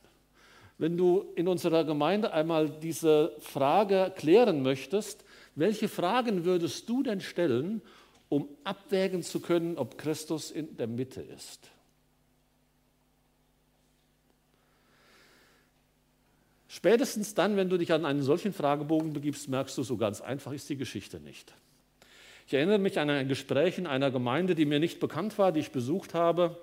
Wenn 0.77 0.95
du 0.95 1.25
in 1.35 1.47
unserer 1.47 1.83
Gemeinde 1.83 2.31
einmal 2.31 2.69
diese 2.69 3.35
Frage 3.39 4.13
klären 4.15 4.61
möchtest, 4.61 5.25
welche 5.57 5.89
Fragen 5.89 6.45
würdest 6.45 6.87
du 6.87 7.01
denn 7.01 7.19
stellen, 7.19 7.81
um 8.29 8.47
abwägen 8.63 9.23
zu 9.23 9.39
können, 9.39 9.77
ob 9.77 9.97
Christus 9.97 10.51
in 10.51 10.77
der 10.77 10.87
Mitte 10.87 11.21
ist? 11.21 11.71
Spätestens 16.67 17.33
dann, 17.33 17.57
wenn 17.57 17.69
du 17.69 17.77
dich 17.77 17.91
an 17.91 18.05
einen 18.05 18.21
solchen 18.21 18.53
Fragebogen 18.53 19.13
begibst, 19.13 19.49
merkst 19.49 19.75
du, 19.79 19.83
so 19.83 19.97
ganz 19.97 20.21
einfach 20.21 20.51
ist 20.51 20.69
die 20.69 20.77
Geschichte 20.77 21.19
nicht. 21.19 21.55
Ich 22.45 22.53
erinnere 22.53 22.77
mich 22.77 22.99
an 22.99 23.09
ein 23.09 23.27
Gespräch 23.27 23.79
in 23.79 23.87
einer 23.87 24.11
Gemeinde, 24.11 24.53
die 24.53 24.65
mir 24.65 24.79
nicht 24.79 24.99
bekannt 24.99 25.39
war, 25.39 25.51
die 25.51 25.61
ich 25.61 25.71
besucht 25.71 26.13
habe. 26.13 26.55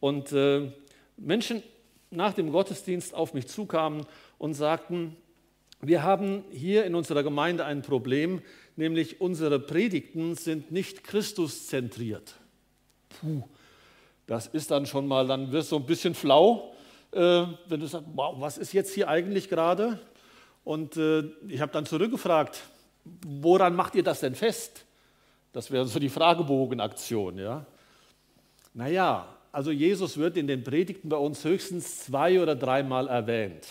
Und 0.00 0.32
äh, 0.32 0.72
Menschen 1.18 1.62
nach 2.10 2.32
dem 2.32 2.50
Gottesdienst 2.50 3.14
auf 3.14 3.34
mich 3.34 3.46
zukamen 3.46 4.06
und 4.38 4.54
sagten, 4.54 5.16
wir 5.84 6.04
haben 6.04 6.44
hier 6.52 6.84
in 6.84 6.94
unserer 6.94 7.24
Gemeinde 7.24 7.64
ein 7.64 7.82
Problem, 7.82 8.40
nämlich 8.76 9.20
unsere 9.20 9.58
Predigten 9.58 10.36
sind 10.36 10.70
nicht 10.70 11.02
Christuszentriert. 11.02 12.36
Puh, 13.08 13.42
das 14.26 14.46
ist 14.46 14.70
dann 14.70 14.86
schon 14.86 15.08
mal, 15.08 15.26
dann 15.26 15.50
wirst 15.50 15.72
du 15.72 15.76
ein 15.76 15.86
bisschen 15.86 16.14
flau, 16.14 16.72
äh, 17.10 17.44
wenn 17.66 17.80
du 17.80 17.86
sagst, 17.86 18.06
wow, 18.14 18.36
was 18.38 18.58
ist 18.58 18.72
jetzt 18.72 18.94
hier 18.94 19.08
eigentlich 19.08 19.48
gerade? 19.48 19.98
Und 20.62 20.96
äh, 20.96 21.24
ich 21.48 21.60
habe 21.60 21.72
dann 21.72 21.84
zurückgefragt, 21.84 22.62
woran 23.26 23.74
macht 23.74 23.96
ihr 23.96 24.04
das 24.04 24.20
denn 24.20 24.36
fest? 24.36 24.84
Das 25.52 25.72
wäre 25.72 25.84
so 25.86 25.98
die 25.98 26.08
Fragebogenaktion. 26.08 27.38
Ja? 27.38 27.66
Naja, 28.72 29.26
also 29.50 29.72
Jesus 29.72 30.16
wird 30.16 30.36
in 30.36 30.46
den 30.46 30.62
Predigten 30.62 31.08
bei 31.08 31.16
uns 31.16 31.44
höchstens 31.44 32.04
zwei 32.04 32.40
oder 32.40 32.54
dreimal 32.54 33.08
erwähnt. 33.08 33.66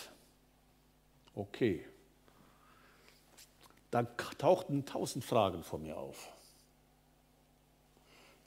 Okay. 1.34 1.86
Da 3.92 4.04
tauchten 4.04 4.86
tausend 4.86 5.22
Fragen 5.22 5.62
vor 5.62 5.78
mir 5.78 5.98
auf. 5.98 6.32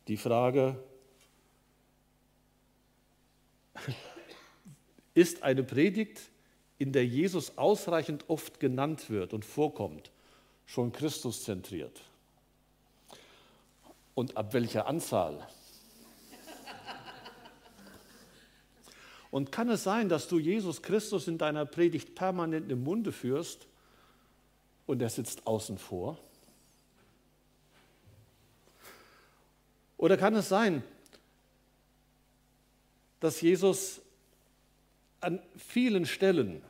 Die 0.07 0.17
Frage, 0.17 0.83
ist 5.13 5.43
eine 5.43 5.63
Predigt, 5.63 6.19
in 6.79 6.93
der 6.93 7.05
Jesus 7.05 7.59
ausreichend 7.59 8.25
oft 8.27 8.59
genannt 8.59 9.11
wird 9.11 9.33
und 9.35 9.45
vorkommt, 9.45 10.09
schon 10.65 10.91
Christus 10.91 11.43
zentriert? 11.43 12.01
Und 14.15 14.35
ab 14.37 14.51
welcher 14.53 14.87
Anzahl? 14.87 15.47
Und 19.29 19.51
kann 19.51 19.69
es 19.69 19.83
sein, 19.83 20.09
dass 20.09 20.27
du 20.27 20.39
Jesus 20.39 20.81
Christus 20.81 21.27
in 21.27 21.37
deiner 21.37 21.67
Predigt 21.67 22.15
permanent 22.15 22.71
im 22.71 22.83
Munde 22.83 23.11
führst 23.11 23.67
und 24.85 25.01
er 25.01 25.09
sitzt 25.09 25.45
außen 25.47 25.77
vor? 25.77 26.17
Oder 29.97 30.17
kann 30.17 30.35
es 30.35 30.49
sein, 30.49 30.83
dass 33.19 33.41
Jesus 33.41 34.01
an 35.21 35.41
vielen 35.57 36.05
Stellen 36.05 36.61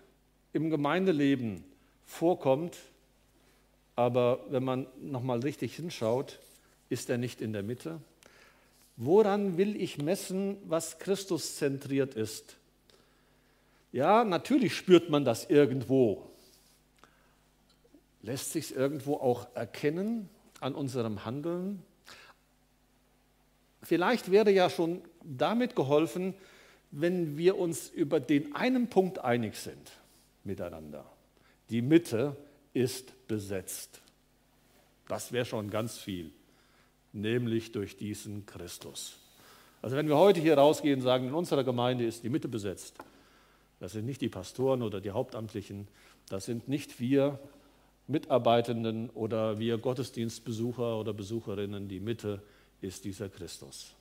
im 0.54 0.70
Gemeindeleben 0.70 1.64
vorkommt, 2.06 2.78
aber 3.96 4.40
wenn 4.50 4.64
man 4.64 4.88
nochmal 5.02 5.40
richtig 5.40 5.76
hinschaut, 5.76 6.40
ist 6.90 7.10
er 7.10 7.18
nicht 7.18 7.42
in 7.42 7.52
der 7.52 7.64
Mitte? 7.64 8.00
Woran 8.98 9.58
will 9.58 9.76
ich 9.76 9.98
messen, 9.98 10.58
was 10.66 11.00
Christus 11.00 11.58
zentriert 11.58 12.14
ist? 12.14 12.56
Ja, 13.92 14.24
natürlich 14.24 14.76
spürt 14.76 15.10
man 15.10 15.26
das 15.26 15.50
irgendwo. 15.50 16.30
Lässt 18.26 18.52
sich 18.52 18.76
irgendwo 18.76 19.16
auch 19.16 19.48
erkennen 19.56 20.30
an 20.60 20.74
unserem 20.74 21.26
Handeln? 21.26 21.84
Vielleicht 23.84 24.32
wäre 24.32 24.52
ja 24.52 24.70
schon 24.70 25.02
damit 25.24 25.76
geholfen, 25.76 26.34
wenn 26.90 27.38
wir 27.38 27.58
uns 27.58 27.90
über 27.90 28.20
den 28.20 28.56
einen 28.56 28.90
Punkt 28.90 29.20
einig 29.20 29.56
sind 29.56 29.92
miteinander. 30.44 31.06
Die 31.70 31.82
Mitte 31.82 32.36
ist 32.74 33.28
besetzt. 33.28 34.02
Das 35.08 35.32
wäre 35.32 35.46
schon 35.46 35.70
ganz 35.70 35.98
viel 35.98 36.32
nämlich 37.16 37.72
durch 37.72 37.98
diesen 37.98 38.46
Christus. 38.46 39.18
Also 39.82 39.96
wenn 39.96 40.08
wir 40.08 40.18
heute 40.18 40.42
hier 40.42 40.58
rausgehen 40.58 41.00
und 41.00 41.06
sagen, 41.06 41.28
in 41.28 41.34
unserer 41.34 41.64
Gemeinde 41.64 42.06
ist 42.06 42.24
die 42.24 42.30
Mitte 42.30 42.48
besetzt, 42.48 42.98
das 43.80 43.94
sind 43.94 44.06
nicht 44.06 44.22
die 44.22 44.30
Pastoren 44.30 44.82
oder 44.82 45.02
die 45.02 45.12
Hauptamtlichen, 45.12 45.88
das 46.30 46.46
sind 46.46 46.68
nicht 46.68 47.00
wir 47.00 47.40
Mitarbeitenden 48.08 49.10
oder 49.10 49.58
wir 49.58 49.78
Gottesdienstbesucher 49.78 51.00
oder 51.00 51.14
Besucherinnen, 51.14 51.88
die 51.88 52.00
Mitte 52.00 52.42
ist 52.82 53.04
dieser 53.06 53.30
Christus. 53.30 53.94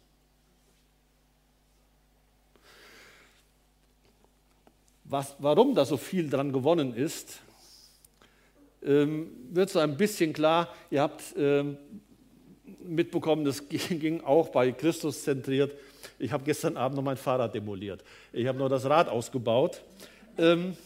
Was, 5.04 5.36
warum 5.38 5.74
da 5.74 5.84
so 5.84 5.96
viel 5.96 6.28
dran 6.28 6.52
gewonnen 6.52 6.94
ist, 6.94 7.40
ähm, 8.82 9.30
wird 9.50 9.70
so 9.70 9.78
ein 9.78 9.96
bisschen 9.96 10.32
klar. 10.32 10.68
Ihr 10.90 11.02
habt 11.02 11.22
ähm, 11.36 11.76
mitbekommen, 12.82 13.44
das 13.44 13.68
ging 13.68 14.20
auch 14.22 14.48
bei 14.48 14.72
Christus 14.72 15.22
zentriert. 15.22 15.74
Ich 16.18 16.32
habe 16.32 16.44
gestern 16.44 16.76
Abend 16.76 16.96
noch 16.96 17.02
mein 17.02 17.16
Fahrrad 17.16 17.54
demoliert. 17.54 18.04
Ich 18.32 18.46
habe 18.46 18.58
nur 18.58 18.68
das 18.68 18.84
Rad 18.84 19.08
ausgebaut. 19.08 19.82
Ähm, 20.36 20.76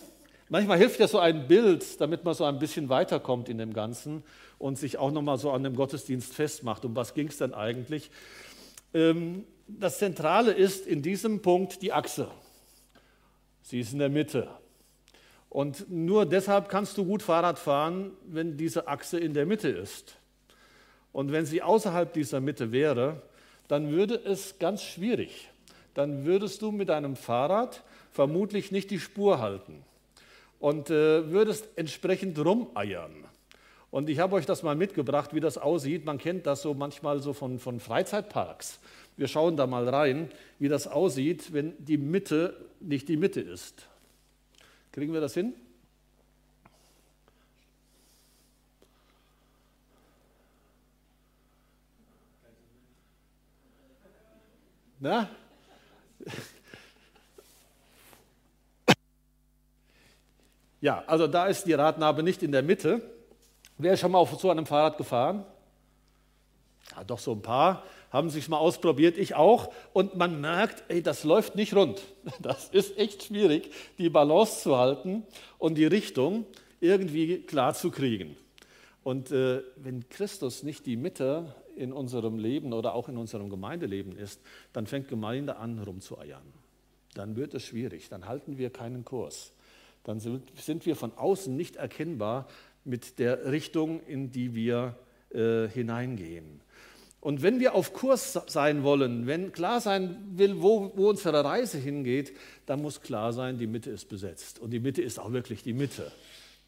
manchmal 0.49 0.79
hilft 0.79 1.01
ja 1.01 1.09
so 1.09 1.19
ein 1.19 1.47
Bild, 1.47 2.01
damit 2.01 2.25
man 2.25 2.35
so 2.35 2.45
ein 2.45 2.59
bisschen 2.59 2.89
weiterkommt 2.89 3.49
in 3.49 3.59
dem 3.59 3.73
Ganzen 3.73 4.23
und 4.59 4.79
sich 4.79 4.99
auch 4.99 5.11
nochmal 5.11 5.39
so 5.39 5.51
an 5.51 5.63
dem 5.63 5.77
Gottesdienst 5.77 6.35
festmacht. 6.35 6.85
Um 6.85 6.97
was 6.97 7.15
ging 7.15 7.29
es 7.29 7.39
denn 7.39 7.55
eigentlich? 7.55 8.11
Ähm, 8.95 9.45
das 9.67 9.99
Zentrale 9.99 10.53
ist 10.53 10.87
in 10.87 11.03
diesem 11.03 11.43
Punkt 11.43 11.83
die 11.83 11.93
Achse. 11.93 12.29
Sie 13.63 13.81
ist 13.81 13.93
in 13.93 13.99
der 13.99 14.09
Mitte. 14.09 14.49
Und 15.51 15.91
nur 15.91 16.27
deshalb 16.27 16.69
kannst 16.69 16.97
du 16.99 17.05
gut 17.05 17.23
Fahrrad 17.23 17.59
fahren, 17.59 18.13
wenn 18.27 18.57
diese 18.57 18.89
Achse 18.89 19.19
in 19.19 19.35
der 19.35 19.47
Mitte 19.47 19.69
ist. 19.69 20.17
Und 21.13 21.33
wenn 21.33 21.47
sie 21.47 21.63
außerhalb 21.63 22.13
dieser 22.13 22.41
Mitte 22.41 22.73
wäre, 22.73 23.23
dann 23.67 23.91
würde 23.91 24.15
es 24.15 24.59
ganz 24.59 24.83
schwierig. 24.83 25.51
Dann 25.95 26.25
würdest 26.25 26.63
du 26.63 26.71
mit 26.71 26.91
deinem 26.91 27.17
Fahrrad 27.17 27.83
vermutlich 28.13 28.73
nicht 28.73 28.91
die 28.91 29.01
Spur 29.01 29.41
halten 29.41 29.85
und 30.59 30.91
äh, 30.91 31.31
würdest 31.31 31.69
entsprechend 31.77 32.39
rumeiern. 32.39 33.25
Und 33.91 34.11
ich 34.11 34.19
habe 34.19 34.37
euch 34.37 34.45
das 34.45 34.63
mal 34.63 34.77
mitgebracht, 34.77 35.35
wie 35.35 35.41
das 35.41 35.57
aussieht. 35.57 36.05
Man 36.05 36.19
kennt 36.19 36.47
das 36.47 36.63
so 36.63 36.75
manchmal 36.75 37.21
so 37.21 37.33
von, 37.33 37.59
von 37.59 37.81
Freizeitparks. 37.81 38.81
Wir 39.17 39.29
schauen 39.29 39.57
da 39.57 39.67
mal 39.67 39.89
rein, 39.89 40.31
wie 40.59 40.69
das 40.69 40.87
aussieht, 40.87 41.53
wenn 41.53 41.75
die 41.79 41.97
Mitte 41.97 42.55
nicht 42.81 43.09
die 43.09 43.17
Mitte 43.17 43.41
ist. 43.41 43.89
Kriegen 44.93 45.13
wir 45.13 45.21
das 45.21 45.35
hin? 45.35 45.55
Na? 55.01 55.31
Ja, 60.81 61.03
also 61.07 61.27
da 61.27 61.47
ist 61.47 61.67
die 61.67 61.73
Radnabe 61.73 62.23
nicht 62.23 62.43
in 62.43 62.53
der 62.53 62.63
Mitte. 62.63 63.03
Wer 63.79 63.95
ist 63.95 64.01
schon 64.01 64.13
mal 64.13 64.19
auf 64.19 64.39
so 64.41 64.51
einem 64.51 64.67
Fahrrad 64.67 64.97
gefahren? 64.97 65.45
Ja, 66.95 67.05
doch 67.05 67.19
so 67.19 67.33
ein 67.33 67.43
paar 67.43 67.83
haben 68.11 68.31
sich 68.31 68.49
mal 68.49 68.59
ausprobiert, 68.59 69.19
ich 69.19 69.35
auch. 69.35 69.73
Und 69.93 70.17
man 70.17 70.41
merkt, 70.41 70.85
ey, 70.89 71.03
das 71.03 71.25
läuft 71.25 71.57
nicht 71.57 71.75
rund. 71.75 72.03
Das 72.41 72.69
ist 72.69 72.97
echt 72.99 73.25
schwierig, 73.25 73.71
die 73.99 74.11
Balance 74.11 74.63
zu 74.63 74.77
halten 74.77 75.25
und 75.59 75.77
die 75.77 75.87
Richtung 75.87 76.47
irgendwie 76.81 77.41
klar 77.41 77.75
zu 77.75 77.91
kriegen. 77.91 78.37
Und 79.03 79.31
äh, 79.31 79.63
wenn 79.77 80.09
Christus 80.09 80.63
nicht 80.63 80.87
die 80.87 80.97
Mitte 80.97 81.55
in 81.77 81.93
unserem 81.93 82.39
Leben 82.39 82.73
oder 82.73 82.95
auch 82.95 83.09
in 83.09 83.17
unserem 83.17 83.51
Gemeindeleben 83.51 84.17
ist, 84.17 84.41
dann 84.73 84.87
fängt 84.87 85.09
Gemeinde 85.09 85.57
an, 85.57 85.79
rumzueiern. 85.79 86.43
Dann 87.15 87.37
wird 87.37 87.55
es 87.55 87.65
schwierig, 87.65 88.09
dann 88.09 88.27
halten 88.27 88.59
wir 88.59 88.71
keinen 88.71 89.05
Kurs. 89.05 89.53
Dann 90.05 90.21
sind 90.21 90.87
wir 90.87 90.97
von 90.97 91.13
außen 91.17 91.55
nicht 91.55 91.77
erkennbar 91.77 92.49
mit 92.85 93.19
der 93.19 93.51
Richtung, 93.51 94.01
in 94.01 94.31
die 94.31 94.55
wir 94.55 94.97
äh, 95.31 95.69
hineingehen. 95.69 96.61
Und 97.21 97.43
wenn 97.43 97.59
wir 97.59 97.75
auf 97.75 97.93
Kurs 97.93 98.39
sein 98.47 98.85
wollen, 98.85 99.27
wenn 99.27 99.53
klar 99.53 99.81
sein 99.81 100.17
will, 100.35 100.63
wo, 100.63 100.93
wo 100.95 101.11
unsere 101.11 101.45
Reise 101.45 101.79
hingeht, 101.79 102.33
dann 102.65 102.81
muss 102.81 103.01
klar 103.01 103.33
sein, 103.33 103.59
die 103.59 103.67
Mitte 103.67 103.91
ist 103.91 104.09
besetzt. 104.09 104.61
Und 104.61 104.71
die 104.71 104.81
Mitte 104.81 105.03
ist 105.03 105.19
auch 105.19 105.33
wirklich 105.33 105.63
die 105.63 105.73
Mitte 105.73 106.13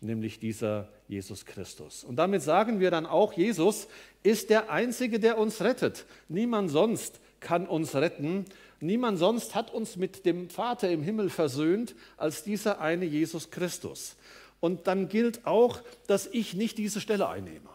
nämlich 0.01 0.39
dieser 0.39 0.89
Jesus 1.09 1.45
Christus. 1.45 2.05
Und 2.05 2.17
damit 2.17 2.43
sagen 2.43 2.81
wir 2.81 2.91
dann 2.91 3.07
auch, 3.07 3.33
Jesus 3.33 3.89
ist 4.23 4.51
der 4.51 4.71
Einzige, 4.71 5.21
der 5.21 5.39
uns 5.39 5.61
rettet. 5.61 6.07
Niemand 6.29 6.71
sonst 6.71 7.21
kann 7.41 7.67
uns 7.67 7.95
retten. 7.95 8.47
Niemand 8.81 9.19
sonst 9.19 9.55
hat 9.55 9.73
uns 9.73 9.97
mit 9.97 10.25
dem 10.25 10.49
Vater 10.49 10.91
im 10.91 11.03
Himmel 11.03 11.29
versöhnt 11.29 11.95
als 12.17 12.43
dieser 12.43 12.81
eine 12.81 13.05
Jesus 13.05 13.51
Christus. 13.51 14.17
Und 14.61 14.87
dann 14.87 15.09
gilt 15.09 15.47
auch, 15.47 15.81
dass 16.07 16.27
ich 16.27 16.55
nicht 16.55 16.79
diese 16.79 17.01
Stelle 17.01 17.29
einnehme. 17.29 17.69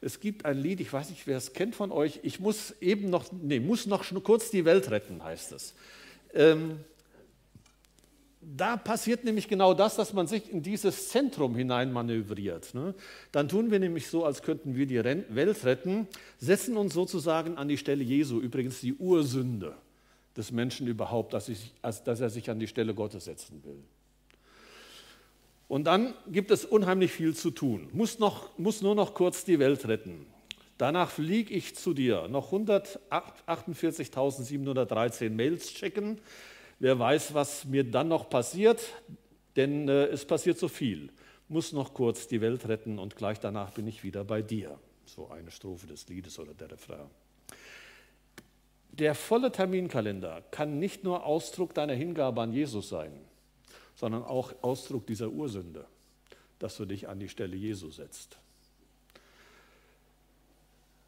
Es 0.00 0.20
gibt 0.20 0.44
ein 0.44 0.58
Lied, 0.58 0.80
ich 0.80 0.92
weiß 0.92 1.10
nicht, 1.10 1.26
wer 1.26 1.38
es 1.38 1.54
kennt 1.54 1.74
von 1.74 1.90
euch. 1.90 2.20
Ich 2.22 2.40
muss 2.40 2.74
eben 2.80 3.10
noch, 3.10 3.26
nee, 3.32 3.58
muss 3.58 3.86
noch 3.86 4.04
kurz 4.22 4.50
die 4.50 4.64
Welt 4.64 4.90
retten, 4.90 5.24
heißt 5.24 5.52
es. 5.52 5.74
Ähm, 6.34 6.78
da 8.56 8.76
passiert 8.76 9.24
nämlich 9.24 9.48
genau 9.48 9.74
das, 9.74 9.96
dass 9.96 10.12
man 10.12 10.26
sich 10.26 10.50
in 10.50 10.62
dieses 10.62 11.08
Zentrum 11.08 11.54
hinein 11.54 11.92
manövriert. 11.92 12.74
Ne? 12.74 12.94
Dann 13.30 13.48
tun 13.48 13.70
wir 13.70 13.78
nämlich 13.78 14.08
so, 14.08 14.24
als 14.24 14.42
könnten 14.42 14.74
wir 14.74 14.86
die 14.86 15.04
Welt 15.04 15.64
retten, 15.64 16.08
setzen 16.38 16.76
uns 16.76 16.94
sozusagen 16.94 17.58
an 17.58 17.68
die 17.68 17.76
Stelle 17.76 18.02
Jesu, 18.02 18.40
übrigens 18.40 18.80
die 18.80 18.94
Ursünde 18.94 19.74
des 20.36 20.50
Menschen 20.50 20.86
überhaupt, 20.86 21.34
dass, 21.34 21.50
dass 21.82 22.20
er 22.20 22.30
sich 22.30 22.48
an 22.48 22.58
die 22.58 22.68
Stelle 22.68 22.94
Gottes 22.94 23.26
setzen 23.26 23.62
will. 23.64 23.82
Und 25.66 25.84
dann 25.84 26.14
gibt 26.28 26.50
es 26.50 26.64
unheimlich 26.64 27.12
viel 27.12 27.36
zu 27.36 27.50
tun. 27.50 27.90
Muss, 27.92 28.18
noch, 28.18 28.58
muss 28.58 28.80
nur 28.80 28.94
noch 28.94 29.12
kurz 29.12 29.44
die 29.44 29.58
Welt 29.58 29.86
retten. 29.86 30.24
Danach 30.78 31.10
fliege 31.10 31.52
ich 31.52 31.76
zu 31.76 31.92
dir. 31.92 32.28
Noch 32.28 32.52
148.713 32.52 35.28
Mails 35.28 35.74
checken. 35.74 36.18
Wer 36.80 36.98
weiß, 36.98 37.34
was 37.34 37.64
mir 37.64 37.84
dann 37.84 38.08
noch 38.08 38.30
passiert, 38.30 38.80
denn 39.56 39.88
äh, 39.88 40.06
es 40.06 40.24
passiert 40.24 40.58
so 40.58 40.68
viel. 40.68 41.10
Muss 41.48 41.72
noch 41.72 41.94
kurz 41.94 42.28
die 42.28 42.40
Welt 42.40 42.68
retten 42.68 42.98
und 42.98 43.16
gleich 43.16 43.40
danach 43.40 43.72
bin 43.72 43.86
ich 43.88 44.04
wieder 44.04 44.24
bei 44.24 44.42
dir. 44.42 44.78
So 45.06 45.28
eine 45.30 45.50
Strophe 45.50 45.86
des 45.86 46.08
Liedes 46.08 46.38
oder 46.38 46.54
der 46.54 46.70
Refrain. 46.70 47.06
Der 48.92 49.14
volle 49.14 49.50
Terminkalender 49.50 50.42
kann 50.50 50.78
nicht 50.78 51.04
nur 51.04 51.24
Ausdruck 51.24 51.72
deiner 51.74 51.94
Hingabe 51.94 52.42
an 52.42 52.52
Jesus 52.52 52.88
sein, 52.88 53.12
sondern 53.94 54.24
auch 54.24 54.52
Ausdruck 54.62 55.06
dieser 55.06 55.28
Ursünde, 55.28 55.86
dass 56.58 56.76
du 56.76 56.84
dich 56.84 57.08
an 57.08 57.18
die 57.18 57.28
Stelle 57.28 57.56
Jesu 57.56 57.90
setzt. 57.90 58.38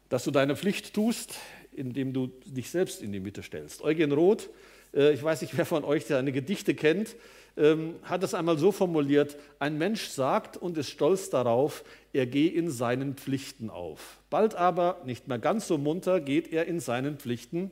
Dass 0.09 0.23
du 0.23 0.31
deine 0.31 0.55
Pflicht 0.55 0.93
tust, 0.93 1.35
indem 1.71 2.13
du 2.13 2.27
dich 2.45 2.69
selbst 2.69 3.01
in 3.01 3.11
die 3.11 3.19
Mitte 3.19 3.43
stellst. 3.43 3.81
Eugen 3.81 4.11
Roth, 4.11 4.49
ich 4.93 5.23
weiß 5.23 5.41
nicht, 5.41 5.57
wer 5.57 5.65
von 5.65 5.83
euch 5.83 6.05
seine 6.05 6.31
Gedichte 6.31 6.75
kennt, 6.75 7.15
ähm, 7.57 7.95
hat 8.03 8.23
es 8.23 8.33
einmal 8.33 8.57
so 8.57 8.71
formuliert, 8.71 9.37
ein 9.59 9.77
Mensch 9.77 10.07
sagt 10.07 10.57
und 10.57 10.77
ist 10.77 10.89
stolz 10.89 11.29
darauf, 11.29 11.83
er 12.13 12.25
gehe 12.25 12.51
in 12.51 12.69
seinen 12.69 13.15
Pflichten 13.15 13.69
auf. 13.69 14.19
Bald 14.29 14.55
aber, 14.55 15.01
nicht 15.05 15.27
mehr 15.27 15.39
ganz 15.39 15.67
so 15.67 15.77
munter, 15.77 16.21
geht 16.21 16.51
er 16.51 16.65
in 16.65 16.79
seinen 16.79 17.17
Pflichten 17.17 17.71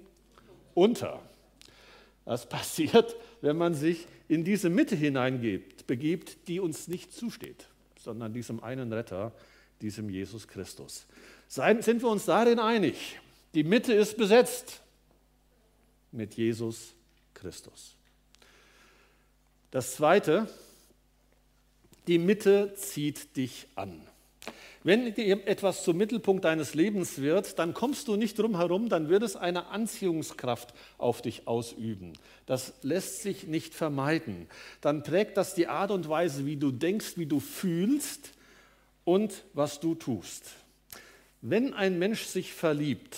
unter. 0.74 1.22
Das 2.26 2.48
passiert, 2.48 3.16
wenn 3.42 3.58
man 3.58 3.74
sich 3.74 4.06
in 4.28 4.44
diese 4.44 4.70
Mitte 4.70 4.96
hineingebt, 4.96 5.88
begibt, 5.88 6.48
die 6.48 6.60
uns 6.60 6.88
nicht 6.88 7.14
zusteht, 7.14 7.68
sondern 7.98 8.34
diesem 8.34 8.62
einen 8.62 8.94
Retter, 8.94 9.32
diesem 9.82 10.10
Jesus 10.10 10.48
Christus. 10.48 11.08
Seien, 11.48 11.82
sind 11.82 12.02
wir 12.04 12.10
uns 12.10 12.26
darin 12.26 12.60
einig? 12.60 13.20
Die 13.56 13.64
Mitte 13.64 13.94
ist 13.94 14.18
besetzt 14.18 14.82
mit 16.12 16.36
Jesus 16.36 16.94
Christus. 17.39 17.96
Das 19.72 19.96
Zweite, 19.96 20.48
die 22.08 22.17
Mitte 22.17 22.74
zieht 22.75 23.36
dich 23.36 23.67
an. 23.75 24.01
Wenn 24.84 25.13
dir 25.13 25.46
etwas 25.46 25.84
zum 25.84 25.98
Mittelpunkt 25.98 26.46
deines 26.46 26.74
Lebens 26.74 27.22
wird, 27.22 27.60
dann 27.60 27.74
kommst 27.74 28.08
du 28.08 28.15
nicht 28.15 28.39
drum 28.39 28.58
herum, 28.58 28.88
dann 28.88 29.10
wird 29.10 29.24
es 29.24 29.36
eine 29.36 29.67
Anziehungskraft 29.67 30.74
auf 30.98 31.22
dich 31.22 31.48
ausüben. 31.48 32.13
Das 32.46 32.74
lässt 32.81 33.22
sich 33.22 33.46
nicht 33.46 33.75
vermeiden. 33.75 34.48
Dann 34.79 35.03
prägt 35.03 35.36
das 35.36 35.53
die 35.53 35.67
Art 35.67 35.91
und 35.91 36.08
Weise, 36.08 36.46
wie 36.46 36.55
du 36.55 36.72
denkst, 36.72 37.17
wie 37.17 37.25
du 37.25 37.41
fühlst 37.41 38.31
und 39.03 39.43
was 39.53 39.81
du 39.81 39.96
tust. 39.96 40.51
Wenn 41.41 41.74
ein 41.74 42.00
Mensch 42.00 42.24
sich 42.24 42.53
verliebt, 42.53 43.17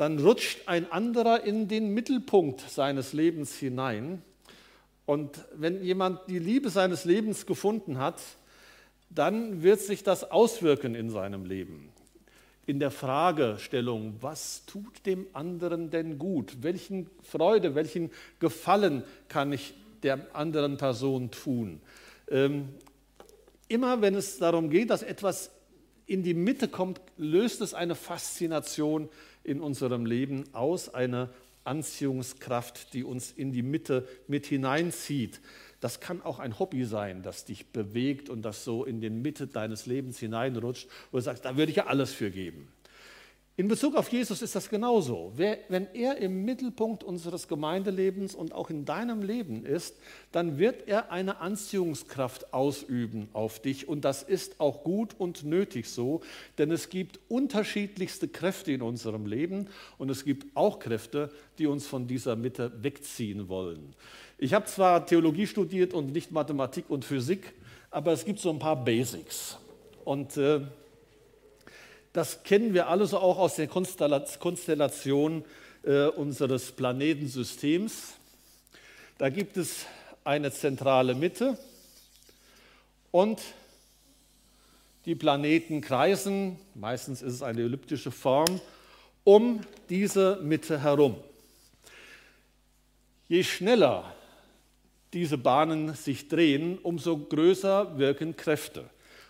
dann 0.00 0.18
rutscht 0.18 0.60
ein 0.64 0.90
anderer 0.90 1.44
in 1.44 1.68
den 1.68 1.92
Mittelpunkt 1.92 2.62
seines 2.62 3.12
Lebens 3.12 3.54
hinein. 3.56 4.22
Und 5.04 5.44
wenn 5.54 5.84
jemand 5.84 6.20
die 6.26 6.38
Liebe 6.38 6.70
seines 6.70 7.04
Lebens 7.04 7.44
gefunden 7.44 7.98
hat, 7.98 8.18
dann 9.10 9.62
wird 9.62 9.78
sich 9.78 10.02
das 10.02 10.30
auswirken 10.30 10.94
in 10.94 11.10
seinem 11.10 11.44
Leben. 11.44 11.90
In 12.64 12.80
der 12.80 12.90
Fragestellung, 12.90 14.14
was 14.22 14.64
tut 14.64 15.04
dem 15.04 15.26
anderen 15.34 15.90
denn 15.90 16.16
gut? 16.16 16.62
Welchen 16.62 17.10
Freude, 17.22 17.74
welchen 17.74 18.10
Gefallen 18.38 19.04
kann 19.28 19.52
ich 19.52 19.74
der 20.02 20.34
anderen 20.34 20.78
Person 20.78 21.30
tun? 21.30 21.82
Ähm, 22.30 22.70
immer 23.68 24.00
wenn 24.00 24.14
es 24.14 24.38
darum 24.38 24.70
geht, 24.70 24.88
dass 24.88 25.02
etwas 25.02 25.50
in 26.06 26.22
die 26.22 26.32
Mitte 26.32 26.68
kommt, 26.68 27.02
löst 27.18 27.60
es 27.60 27.74
eine 27.74 27.94
Faszination 27.94 29.10
in 29.44 29.60
unserem 29.60 30.06
Leben 30.06 30.44
aus, 30.52 30.92
eine 30.92 31.30
Anziehungskraft, 31.64 32.94
die 32.94 33.04
uns 33.04 33.32
in 33.32 33.52
die 33.52 33.62
Mitte 33.62 34.08
mit 34.26 34.46
hineinzieht. 34.46 35.40
Das 35.80 36.00
kann 36.00 36.22
auch 36.22 36.38
ein 36.38 36.58
Hobby 36.58 36.84
sein, 36.84 37.22
das 37.22 37.44
dich 37.44 37.68
bewegt 37.68 38.28
und 38.28 38.42
das 38.42 38.64
so 38.64 38.84
in 38.84 39.00
die 39.00 39.10
Mitte 39.10 39.46
deines 39.46 39.86
Lebens 39.86 40.18
hineinrutscht, 40.18 40.88
wo 41.10 41.18
du 41.18 41.22
sagst, 41.22 41.44
da 41.44 41.56
würde 41.56 41.70
ich 41.70 41.76
ja 41.76 41.86
alles 41.86 42.12
für 42.12 42.30
geben. 42.30 42.68
In 43.60 43.68
Bezug 43.68 43.94
auf 43.94 44.08
Jesus 44.08 44.40
ist 44.40 44.54
das 44.54 44.70
genauso. 44.70 45.34
Wenn 45.36 45.86
er 45.92 46.16
im 46.16 46.46
Mittelpunkt 46.46 47.04
unseres 47.04 47.46
Gemeindelebens 47.46 48.34
und 48.34 48.54
auch 48.54 48.70
in 48.70 48.86
deinem 48.86 49.20
Leben 49.20 49.66
ist, 49.66 49.98
dann 50.32 50.56
wird 50.56 50.88
er 50.88 51.12
eine 51.12 51.42
Anziehungskraft 51.42 52.54
ausüben 52.54 53.28
auf 53.34 53.60
dich. 53.60 53.86
Und 53.86 54.06
das 54.06 54.22
ist 54.22 54.60
auch 54.60 54.82
gut 54.82 55.14
und 55.18 55.44
nötig 55.44 55.90
so, 55.90 56.22
denn 56.56 56.70
es 56.70 56.88
gibt 56.88 57.20
unterschiedlichste 57.28 58.28
Kräfte 58.28 58.72
in 58.72 58.80
unserem 58.80 59.26
Leben 59.26 59.68
und 59.98 60.08
es 60.08 60.24
gibt 60.24 60.56
auch 60.56 60.78
Kräfte, 60.78 61.30
die 61.58 61.66
uns 61.66 61.86
von 61.86 62.06
dieser 62.06 62.36
Mitte 62.36 62.72
wegziehen 62.82 63.50
wollen. 63.50 63.94
Ich 64.38 64.54
habe 64.54 64.64
zwar 64.64 65.04
Theologie 65.04 65.46
studiert 65.46 65.92
und 65.92 66.14
nicht 66.14 66.32
Mathematik 66.32 66.88
und 66.88 67.04
Physik, 67.04 67.52
aber 67.90 68.12
es 68.12 68.24
gibt 68.24 68.38
so 68.38 68.48
ein 68.48 68.58
paar 68.58 68.82
Basics. 68.82 69.58
Und 70.06 70.38
äh, 70.38 70.62
das 72.12 72.42
kennen 72.42 72.74
wir 72.74 72.88
alle 72.88 73.06
so 73.06 73.18
auch 73.18 73.38
aus 73.38 73.56
der 73.56 73.68
Konstellation 73.68 75.44
äh, 75.82 76.06
unseres 76.06 76.72
Planetensystems. 76.72 78.14
Da 79.18 79.28
gibt 79.28 79.56
es 79.56 79.86
eine 80.24 80.50
zentrale 80.50 81.14
Mitte 81.14 81.56
und 83.10 83.40
die 85.06 85.14
Planeten 85.14 85.80
kreisen, 85.80 86.58
meistens 86.74 87.22
ist 87.22 87.34
es 87.34 87.42
eine 87.42 87.62
elliptische 87.62 88.10
Form, 88.10 88.60
um 89.24 89.60
diese 89.88 90.38
Mitte 90.42 90.82
herum. 90.82 91.16
Je 93.28 93.44
schneller 93.44 94.12
diese 95.12 95.38
Bahnen 95.38 95.94
sich 95.94 96.28
drehen, 96.28 96.78
umso 96.78 97.16
größer 97.16 97.98
wirken 97.98 98.36
Kräfte. 98.36 98.88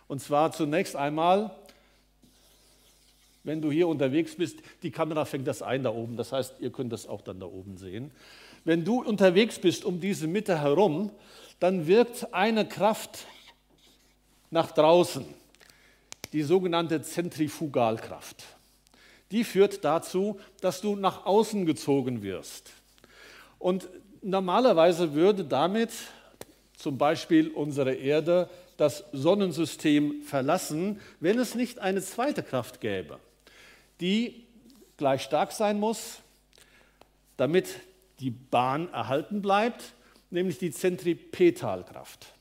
Und 0.08 0.20
zwar 0.20 0.52
zunächst 0.52 0.96
einmal, 0.96 1.56
wenn 3.44 3.62
du 3.62 3.70
hier 3.70 3.88
unterwegs 3.88 4.34
bist, 4.36 4.58
die 4.82 4.90
Kamera 4.90 5.24
fängt 5.24 5.46
das 5.46 5.62
ein 5.62 5.82
da 5.82 5.90
oben, 5.90 6.16
das 6.16 6.32
heißt, 6.32 6.56
ihr 6.60 6.70
könnt 6.70 6.92
das 6.92 7.06
auch 7.06 7.22
dann 7.22 7.40
da 7.40 7.46
oben 7.46 7.76
sehen. 7.76 8.10
Wenn 8.64 8.84
du 8.84 9.02
unterwegs 9.02 9.58
bist 9.58 9.84
um 9.84 10.00
diese 10.00 10.26
Mitte 10.26 10.60
herum, 10.60 11.10
dann 11.58 11.86
wirkt 11.86 12.32
eine 12.34 12.66
Kraft 12.66 13.26
nach 14.50 14.70
draußen, 14.72 15.24
die 16.32 16.42
sogenannte 16.42 17.00
Zentrifugalkraft. 17.02 18.44
Die 19.30 19.44
führt 19.44 19.84
dazu, 19.84 20.38
dass 20.60 20.80
du 20.80 20.96
nach 20.96 21.24
außen 21.24 21.64
gezogen 21.64 22.22
wirst. 22.22 22.72
Und 23.58 23.88
Normalerweise 24.22 25.14
würde 25.14 25.44
damit 25.44 25.90
zum 26.76 26.98
Beispiel 26.98 27.48
unsere 27.48 27.94
Erde 27.94 28.50
das 28.76 29.04
Sonnensystem 29.12 30.22
verlassen, 30.22 31.00
wenn 31.20 31.38
es 31.38 31.54
nicht 31.54 31.78
eine 31.78 32.02
zweite 32.02 32.42
Kraft 32.42 32.80
gäbe, 32.80 33.18
die 34.00 34.46
gleich 34.96 35.22
stark 35.22 35.52
sein 35.52 35.78
muss, 35.78 36.18
damit 37.36 37.68
die 38.20 38.30
Bahn 38.30 38.92
erhalten 38.92 39.40
bleibt, 39.42 39.94
nämlich 40.30 40.58
die 40.58 40.70
Zentripetalkraft. 40.70 42.34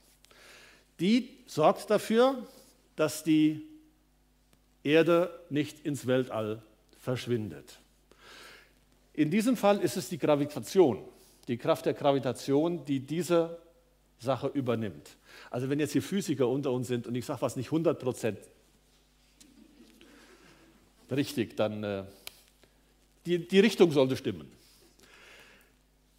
Die 1.00 1.38
sorgt 1.46 1.90
dafür, 1.90 2.48
dass 2.96 3.24
die 3.24 3.62
Erde 4.84 5.40
nicht 5.50 5.86
ins 5.86 6.06
Weltall 6.08 6.62
verschwindet. 7.00 7.80
In 9.14 9.32
diesem 9.32 9.56
Fall 9.56 9.80
ist 9.80 9.98
es 9.98 10.10
die 10.10 10.18
Gravitation 10.18 11.04
die 11.50 11.58
Kraft 11.58 11.88
der 11.88 11.96
Gravitation, 11.96 12.86
die 12.86 13.00
diese 13.00 13.58
Sache 14.20 14.48
übernimmt. 14.48 15.18
Also 15.50 15.68
wenn 15.68 15.80
jetzt 15.80 15.94
hier 15.94 16.04
Physiker 16.04 16.48
unter 16.48 16.72
uns 16.72 16.88
sind 16.88 17.08
und 17.08 17.16
ich 17.16 17.26
sage 17.26 17.42
was 17.42 17.56
nicht 17.56 17.68
100 17.68 18.00
Prozent 18.00 18.38
richtig, 21.16 21.56
dann 21.56 21.84
äh, 21.84 22.04
die, 23.26 23.48
die 23.48 23.60
Richtung 23.60 23.92
sollte 23.92 24.18
stimmen. 24.18 24.52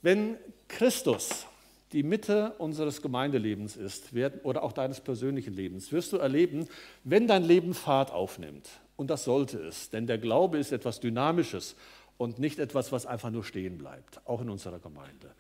Wenn 0.03 0.37
Christus 0.69 1.47
die 1.93 2.03
Mitte 2.03 2.55
unseres 2.59 3.03
Gemeindelebens 3.03 3.77
ist 3.77 4.11
oder 4.45 4.63
auch 4.63 4.73
deines 4.73 5.01
persönlichen 5.01 5.55
Lebens, 5.55 5.91
wirst 5.93 6.13
du 6.13 6.19
erleben, 6.19 6.69
wenn 7.05 7.27
dein 7.27 7.43
Leben 7.43 7.75
Fahrt 7.75 8.13
aufnimmt, 8.13 8.69
und 8.97 9.11
das 9.11 9.25
sollte 9.25 9.59
es, 9.59 9.91
denn 9.91 10.07
der 10.07 10.19
Glaube 10.19 10.59
ist 10.59 10.73
etwas 10.73 11.01
Dynamisches 11.01 11.75
und 12.17 12.39
nicht 12.39 12.59
etwas, 12.59 12.93
was 12.93 13.07
einfach 13.07 13.31
nur 13.31 13.45
stehen 13.45 13.79
bleibt, 13.79 14.21
auch 14.27 14.43
in 14.43 14.51
unserer 14.51 14.79
Gemeinde. 14.79 15.33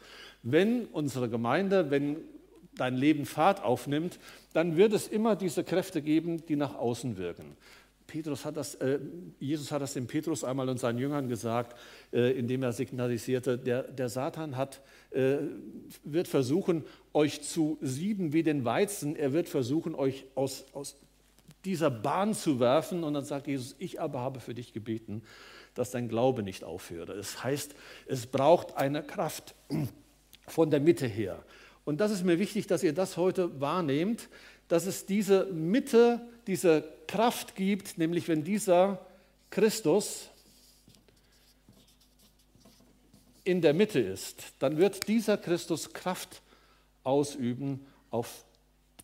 Wenn 0.42 0.86
unsere 0.86 1.28
Gemeinde, 1.28 1.90
wenn 1.90 2.16
dein 2.74 2.96
Leben 2.96 3.26
Fahrt 3.26 3.62
aufnimmt, 3.62 4.18
dann 4.54 4.76
wird 4.76 4.94
es 4.94 5.06
immer 5.06 5.36
diese 5.36 5.62
Kräfte 5.62 6.00
geben, 6.00 6.44
die 6.46 6.56
nach 6.56 6.74
außen 6.74 7.18
wirken. 7.18 7.56
Petrus 8.10 8.44
hat 8.44 8.56
das, 8.56 8.74
äh, 8.76 8.98
Jesus 9.38 9.70
hat 9.70 9.80
das 9.80 9.94
dem 9.94 10.08
Petrus 10.08 10.42
einmal 10.42 10.68
und 10.68 10.80
seinen 10.80 10.98
Jüngern 10.98 11.28
gesagt, 11.28 11.78
äh, 12.12 12.32
indem 12.36 12.64
er 12.64 12.72
signalisierte, 12.72 13.56
der, 13.56 13.84
der 13.84 14.08
Satan 14.08 14.56
hat, 14.56 14.80
äh, 15.12 15.36
wird 16.02 16.26
versuchen, 16.26 16.84
euch 17.14 17.42
zu 17.42 17.78
sieben 17.80 18.32
wie 18.32 18.42
den 18.42 18.64
Weizen. 18.64 19.14
Er 19.14 19.32
wird 19.32 19.48
versuchen, 19.48 19.94
euch 19.94 20.26
aus, 20.34 20.64
aus 20.72 20.96
dieser 21.64 21.88
Bahn 21.88 22.34
zu 22.34 22.58
werfen. 22.58 23.04
Und 23.04 23.14
dann 23.14 23.24
sagt 23.24 23.46
Jesus, 23.46 23.76
ich 23.78 24.00
aber 24.00 24.18
habe 24.18 24.40
für 24.40 24.54
dich 24.54 24.72
gebeten, 24.72 25.22
dass 25.74 25.92
dein 25.92 26.08
Glaube 26.08 26.42
nicht 26.42 26.64
aufhöre. 26.64 27.14
Das 27.14 27.44
heißt, 27.44 27.76
es 28.06 28.26
braucht 28.26 28.76
eine 28.76 29.04
Kraft 29.04 29.54
von 30.48 30.68
der 30.68 30.80
Mitte 30.80 31.06
her. 31.06 31.44
Und 31.84 32.00
das 32.00 32.10
ist 32.10 32.24
mir 32.24 32.40
wichtig, 32.40 32.66
dass 32.66 32.82
ihr 32.82 32.92
das 32.92 33.16
heute 33.16 33.60
wahrnehmt, 33.60 34.28
dass 34.70 34.87
es 34.87 35.04
diese 35.04 35.46
Mitte, 35.46 36.20
diese 36.46 36.85
Kraft 37.09 37.56
gibt, 37.56 37.98
nämlich 37.98 38.28
wenn 38.28 38.44
dieser 38.44 39.04
Christus 39.50 40.30
in 43.42 43.61
der 43.61 43.74
Mitte 43.74 43.98
ist, 43.98 44.44
dann 44.61 44.78
wird 44.78 45.09
dieser 45.09 45.37
Christus 45.37 45.92
Kraft 45.92 46.40
ausüben 47.02 47.85
auf 48.12 48.44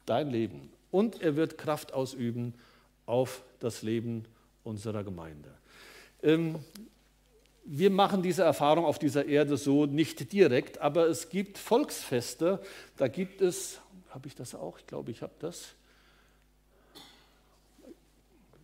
dein 0.07 0.31
Leben 0.31 0.71
und 0.93 1.21
er 1.21 1.35
wird 1.35 1.59
Kraft 1.59 1.93
ausüben 1.93 2.55
auf 3.05 3.43
das 3.59 3.83
Leben 3.83 4.25
unserer 4.63 5.03
Gemeinde. 5.03 5.53
Ähm, 6.23 6.61
wir 7.69 7.91
machen 7.91 8.23
diese 8.23 8.45
Erfahrung 8.45 8.85
auf 8.85 9.01
dieser 9.01 9.27
Erde 9.27 9.57
so 9.57 9.87
nicht 9.87 10.33
direkt, 10.33 10.79
aber 10.79 11.09
es 11.09 11.29
gibt 11.29 11.59
Volksfeste, 11.59 12.63
da 12.97 13.09
gibt 13.09 13.41
es, 13.41 13.81
habe 14.17 14.29
ich 14.29 14.35
das 14.35 14.55
auch? 14.55 14.79
Ich 14.79 14.87
glaube, 14.87 15.11
ich 15.11 15.21
habe 15.21 15.35
das. 15.41 15.75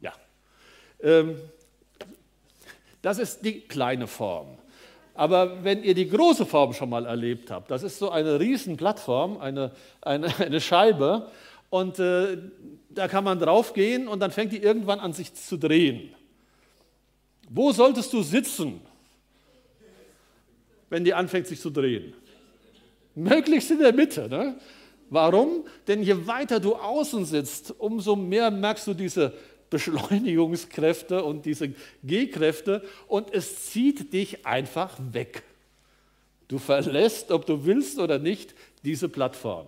Ja. 0.01 0.15
Ähm, 1.03 1.37
das 3.03 3.19
ist 3.19 3.45
die 3.45 3.61
kleine 3.61 4.07
Form. 4.07 4.57
Aber 5.13 5.63
wenn 5.63 5.85
ihr 5.85 5.93
die 5.93 6.09
große 6.09 6.47
Form 6.47 6.73
schon 6.73 6.89
mal 6.89 7.05
erlebt 7.05 7.51
habt, 7.51 7.71
das 7.71 7.83
ist 7.83 7.99
so 7.99 8.09
eine 8.09 8.41
Riesenplattform, 8.41 9.37
eine, 9.37 9.73
eine, 10.01 10.35
eine 10.39 10.59
Scheibe, 10.59 11.31
und 11.69 11.99
äh, 11.99 12.39
da 12.89 13.07
kann 13.09 13.23
man 13.23 13.39
drauf 13.39 13.75
gehen 13.75 14.09
und 14.09 14.21
dann 14.21 14.31
fängt 14.31 14.53
die 14.53 14.63
irgendwann 14.63 15.01
an 15.01 15.13
sich 15.13 15.35
zu 15.35 15.59
drehen. 15.59 16.15
Wo 17.51 17.73
solltest 17.73 18.11
du 18.15 18.23
sitzen, 18.23 18.81
wenn 20.89 21.05
die 21.05 21.13
anfängt 21.13 21.47
sich 21.47 21.61
zu 21.61 21.69
drehen? 21.69 22.15
Möglichst 23.15 23.71
in 23.71 23.81
der 23.81 23.93
Mitte. 23.93 24.31
Ne? 24.31 24.59
Warum? 25.13 25.67
Denn 25.89 26.03
je 26.03 26.27
weiter 26.27 26.59
du 26.59 26.75
außen 26.75 27.27
sitzt, 27.27 27.75
umso 27.79 28.17
mehr 28.17 28.51
merkst 28.51 28.87
du 28.87 28.95
diese 28.95 29.35
Beschleunigungskräfte 29.69 31.23
und 31.23 31.45
diese 31.45 31.75
G-Kräfte 32.03 32.83
und 33.09 33.31
es 33.31 33.67
zieht 33.67 34.15
dich 34.15 34.47
einfach 34.47 34.97
weg. 35.13 35.43
Du 36.49 36.57
verlässt, 36.57 37.31
ob 37.31 37.45
du 37.45 37.67
willst 37.67 37.99
oder 37.99 38.19
nicht, 38.19 38.55
diese 38.85 39.11
Plattform. 39.11 39.67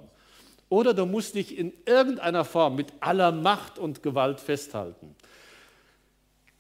Oder 0.70 0.94
du 0.94 1.04
musst 1.04 1.34
dich 1.34 1.58
in 1.58 1.74
irgendeiner 1.84 2.46
Form 2.46 2.76
mit 2.76 2.94
aller 3.00 3.30
Macht 3.30 3.78
und 3.78 4.02
Gewalt 4.02 4.40
festhalten. 4.40 5.14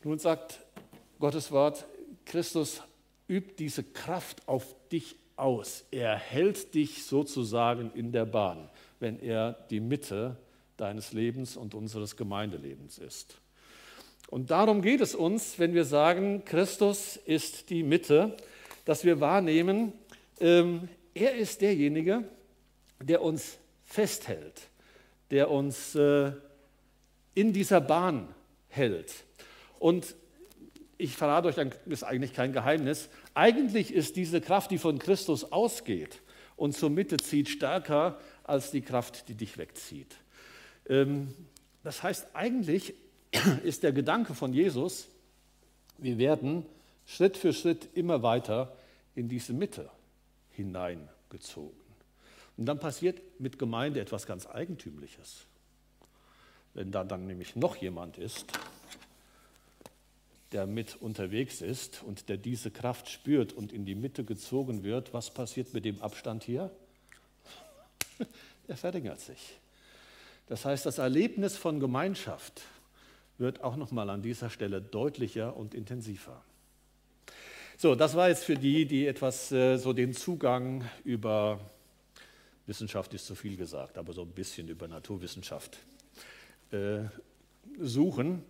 Nun 0.02 0.18
sagt 0.18 0.60
Gottes 1.18 1.50
Wort, 1.50 1.86
Christus 2.26 2.82
übt 3.28 3.54
diese 3.58 3.82
Kraft 3.82 4.46
auf 4.46 4.76
dich 4.92 5.16
aus. 5.36 5.84
Er 5.90 6.16
hält 6.16 6.74
dich 6.74 7.04
sozusagen 7.04 7.90
in 7.94 8.12
der 8.12 8.24
Bahn, 8.24 8.68
wenn 9.04 9.20
er 9.20 9.52
die 9.68 9.80
Mitte 9.80 10.38
deines 10.78 11.12
Lebens 11.12 11.58
und 11.58 11.74
unseres 11.74 12.16
Gemeindelebens 12.16 12.96
ist. 12.96 13.36
Und 14.28 14.50
darum 14.50 14.80
geht 14.80 15.02
es 15.02 15.14
uns, 15.14 15.58
wenn 15.58 15.74
wir 15.74 15.84
sagen, 15.84 16.42
Christus 16.46 17.16
ist 17.16 17.68
die 17.68 17.82
Mitte, 17.82 18.34
dass 18.86 19.04
wir 19.04 19.20
wahrnehmen, 19.20 19.92
ähm, 20.40 20.88
er 21.12 21.34
ist 21.34 21.60
derjenige, 21.60 22.24
der 22.98 23.20
uns 23.20 23.58
festhält, 23.84 24.70
der 25.30 25.50
uns 25.50 25.94
äh, 25.94 26.32
in 27.34 27.52
dieser 27.52 27.82
Bahn 27.82 28.34
hält. 28.68 29.12
Und 29.78 30.16
ich 30.96 31.14
verrate 31.14 31.48
euch, 31.48 31.56
das 31.56 31.68
ist 31.84 32.04
eigentlich 32.04 32.32
kein 32.32 32.54
Geheimnis, 32.54 33.10
eigentlich 33.34 33.92
ist 33.92 34.16
diese 34.16 34.40
Kraft, 34.40 34.70
die 34.70 34.78
von 34.78 34.98
Christus 34.98 35.52
ausgeht 35.52 36.22
und 36.56 36.72
zur 36.72 36.88
Mitte 36.88 37.18
zieht, 37.18 37.50
stärker 37.50 38.18
als 38.44 38.70
die 38.70 38.82
Kraft, 38.82 39.28
die 39.28 39.34
dich 39.34 39.58
wegzieht. 39.58 40.16
Ähm, 40.88 41.34
das 41.82 42.02
heißt, 42.02 42.28
eigentlich 42.34 42.94
ist 43.64 43.82
der 43.82 43.92
Gedanke 43.92 44.34
von 44.34 44.52
Jesus, 44.52 45.08
wir 45.98 46.18
werden 46.18 46.64
Schritt 47.06 47.36
für 47.36 47.52
Schritt 47.52 47.88
immer 47.94 48.22
weiter 48.22 48.76
in 49.14 49.28
diese 49.28 49.52
Mitte 49.52 49.90
hineingezogen. 50.50 51.84
Und 52.56 52.66
dann 52.66 52.78
passiert 52.78 53.20
mit 53.38 53.58
Gemeinde 53.58 54.00
etwas 54.00 54.26
ganz 54.26 54.46
Eigentümliches. 54.46 55.46
Wenn 56.72 56.90
da 56.90 57.04
dann 57.04 57.26
nämlich 57.26 57.56
noch 57.56 57.76
jemand 57.76 58.18
ist, 58.18 58.46
der 60.52 60.66
mit 60.66 60.96
unterwegs 61.00 61.60
ist 61.60 62.02
und 62.04 62.28
der 62.28 62.36
diese 62.36 62.70
Kraft 62.70 63.08
spürt 63.08 63.52
und 63.52 63.72
in 63.72 63.84
die 63.84 63.96
Mitte 63.96 64.24
gezogen 64.24 64.84
wird, 64.84 65.12
was 65.12 65.34
passiert 65.34 65.74
mit 65.74 65.84
dem 65.84 66.00
Abstand 66.00 66.44
hier? 66.44 66.70
Er 68.66 68.78
verringert 68.78 69.20
sich. 69.20 69.58
Das 70.46 70.64
heißt, 70.64 70.86
das 70.86 70.96
Erlebnis 70.96 71.56
von 71.56 71.80
Gemeinschaft 71.80 72.62
wird 73.36 73.62
auch 73.62 73.76
nochmal 73.76 74.08
an 74.10 74.22
dieser 74.22 74.48
Stelle 74.48 74.80
deutlicher 74.80 75.56
und 75.56 75.74
intensiver. 75.74 76.42
So, 77.76 77.94
das 77.94 78.14
war 78.14 78.28
jetzt 78.28 78.44
für 78.44 78.56
die, 78.56 78.86
die 78.86 79.06
etwas 79.06 79.50
äh, 79.52 79.76
so 79.76 79.92
den 79.92 80.14
Zugang 80.14 80.84
über 81.04 81.60
Wissenschaft 82.66 83.12
ist 83.14 83.26
zu 83.26 83.34
viel 83.34 83.56
gesagt, 83.56 83.98
aber 83.98 84.12
so 84.12 84.22
ein 84.22 84.30
bisschen 84.30 84.68
über 84.68 84.88
Naturwissenschaft 84.88 85.78
äh, 86.70 87.00
suchen. 87.78 88.44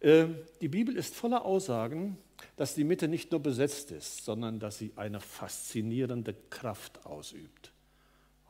Äh, 0.00 0.26
die 0.60 0.68
Bibel 0.68 0.96
ist 0.96 1.14
voller 1.14 1.44
Aussagen, 1.44 2.18
dass 2.56 2.74
die 2.74 2.84
Mitte 2.84 3.08
nicht 3.08 3.30
nur 3.30 3.40
besetzt 3.40 3.90
ist, 3.92 4.24
sondern 4.24 4.58
dass 4.58 4.78
sie 4.78 4.92
eine 4.96 5.20
faszinierende 5.20 6.34
Kraft 6.50 7.06
ausübt 7.06 7.72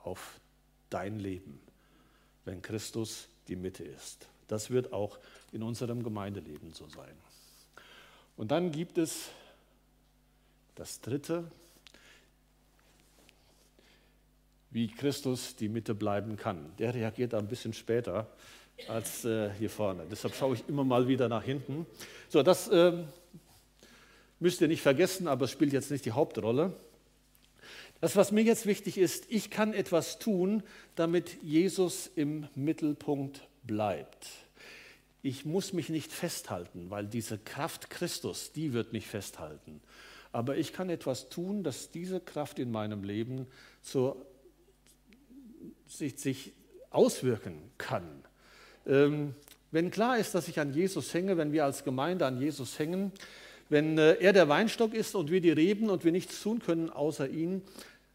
auf 0.02 0.40
dein 0.94 1.18
Leben, 1.18 1.60
wenn 2.44 2.62
Christus 2.62 3.28
die 3.48 3.56
Mitte 3.56 3.82
ist. 3.82 4.28
Das 4.46 4.70
wird 4.70 4.92
auch 4.92 5.18
in 5.52 5.62
unserem 5.62 6.04
Gemeindeleben 6.04 6.72
so 6.72 6.86
sein. 6.88 7.14
Und 8.36 8.50
dann 8.52 8.70
gibt 8.70 8.98
es 8.98 9.30
das 10.76 11.00
Dritte, 11.00 11.50
wie 14.70 14.88
Christus 14.88 15.56
die 15.56 15.68
Mitte 15.68 15.94
bleiben 15.94 16.36
kann. 16.36 16.72
Der 16.78 16.94
reagiert 16.94 17.34
ein 17.34 17.48
bisschen 17.48 17.72
später 17.72 18.28
als 18.88 19.24
äh, 19.24 19.50
hier 19.54 19.70
vorne. 19.70 20.04
Deshalb 20.10 20.34
schaue 20.34 20.54
ich 20.54 20.68
immer 20.68 20.84
mal 20.84 21.06
wieder 21.08 21.28
nach 21.28 21.44
hinten. 21.44 21.86
So, 22.28 22.42
das 22.42 22.68
äh, 22.68 22.92
müsst 24.40 24.60
ihr 24.60 24.68
nicht 24.68 24.82
vergessen, 24.82 25.28
aber 25.28 25.44
es 25.44 25.50
spielt 25.50 25.72
jetzt 25.72 25.90
nicht 25.90 26.04
die 26.04 26.12
Hauptrolle. 26.12 26.72
Das, 28.04 28.16
was 28.16 28.32
mir 28.32 28.42
jetzt 28.42 28.66
wichtig 28.66 28.98
ist, 28.98 29.24
ich 29.30 29.48
kann 29.48 29.72
etwas 29.72 30.18
tun, 30.18 30.62
damit 30.94 31.42
Jesus 31.42 32.10
im 32.14 32.46
Mittelpunkt 32.54 33.48
bleibt. 33.62 34.28
Ich 35.22 35.46
muss 35.46 35.72
mich 35.72 35.88
nicht 35.88 36.12
festhalten, 36.12 36.90
weil 36.90 37.06
diese 37.06 37.38
Kraft 37.38 37.88
Christus, 37.88 38.52
die 38.52 38.74
wird 38.74 38.92
mich 38.92 39.06
festhalten. 39.06 39.80
Aber 40.32 40.58
ich 40.58 40.74
kann 40.74 40.90
etwas 40.90 41.30
tun, 41.30 41.64
dass 41.64 41.92
diese 41.92 42.20
Kraft 42.20 42.58
in 42.58 42.70
meinem 42.70 43.04
Leben 43.04 43.46
zur 43.80 44.26
sich, 45.88 46.18
sich 46.18 46.52
auswirken 46.90 47.56
kann. 47.78 48.04
Ähm, 48.86 49.34
wenn 49.70 49.90
klar 49.90 50.18
ist, 50.18 50.34
dass 50.34 50.48
ich 50.48 50.60
an 50.60 50.74
Jesus 50.74 51.14
hänge, 51.14 51.38
wenn 51.38 51.52
wir 51.52 51.64
als 51.64 51.84
Gemeinde 51.84 52.26
an 52.26 52.38
Jesus 52.38 52.78
hängen, 52.78 53.12
wenn 53.70 53.98
äh, 53.98 54.14
er 54.20 54.32
der 54.32 54.48
Weinstock 54.48 54.94
ist 54.94 55.14
und 55.14 55.30
wir 55.30 55.40
die 55.40 55.50
Reben 55.50 55.88
und 55.88 56.04
wir 56.04 56.12
nichts 56.12 56.42
tun 56.42 56.60
können 56.60 56.90
außer 56.90 57.28
ihn, 57.28 57.62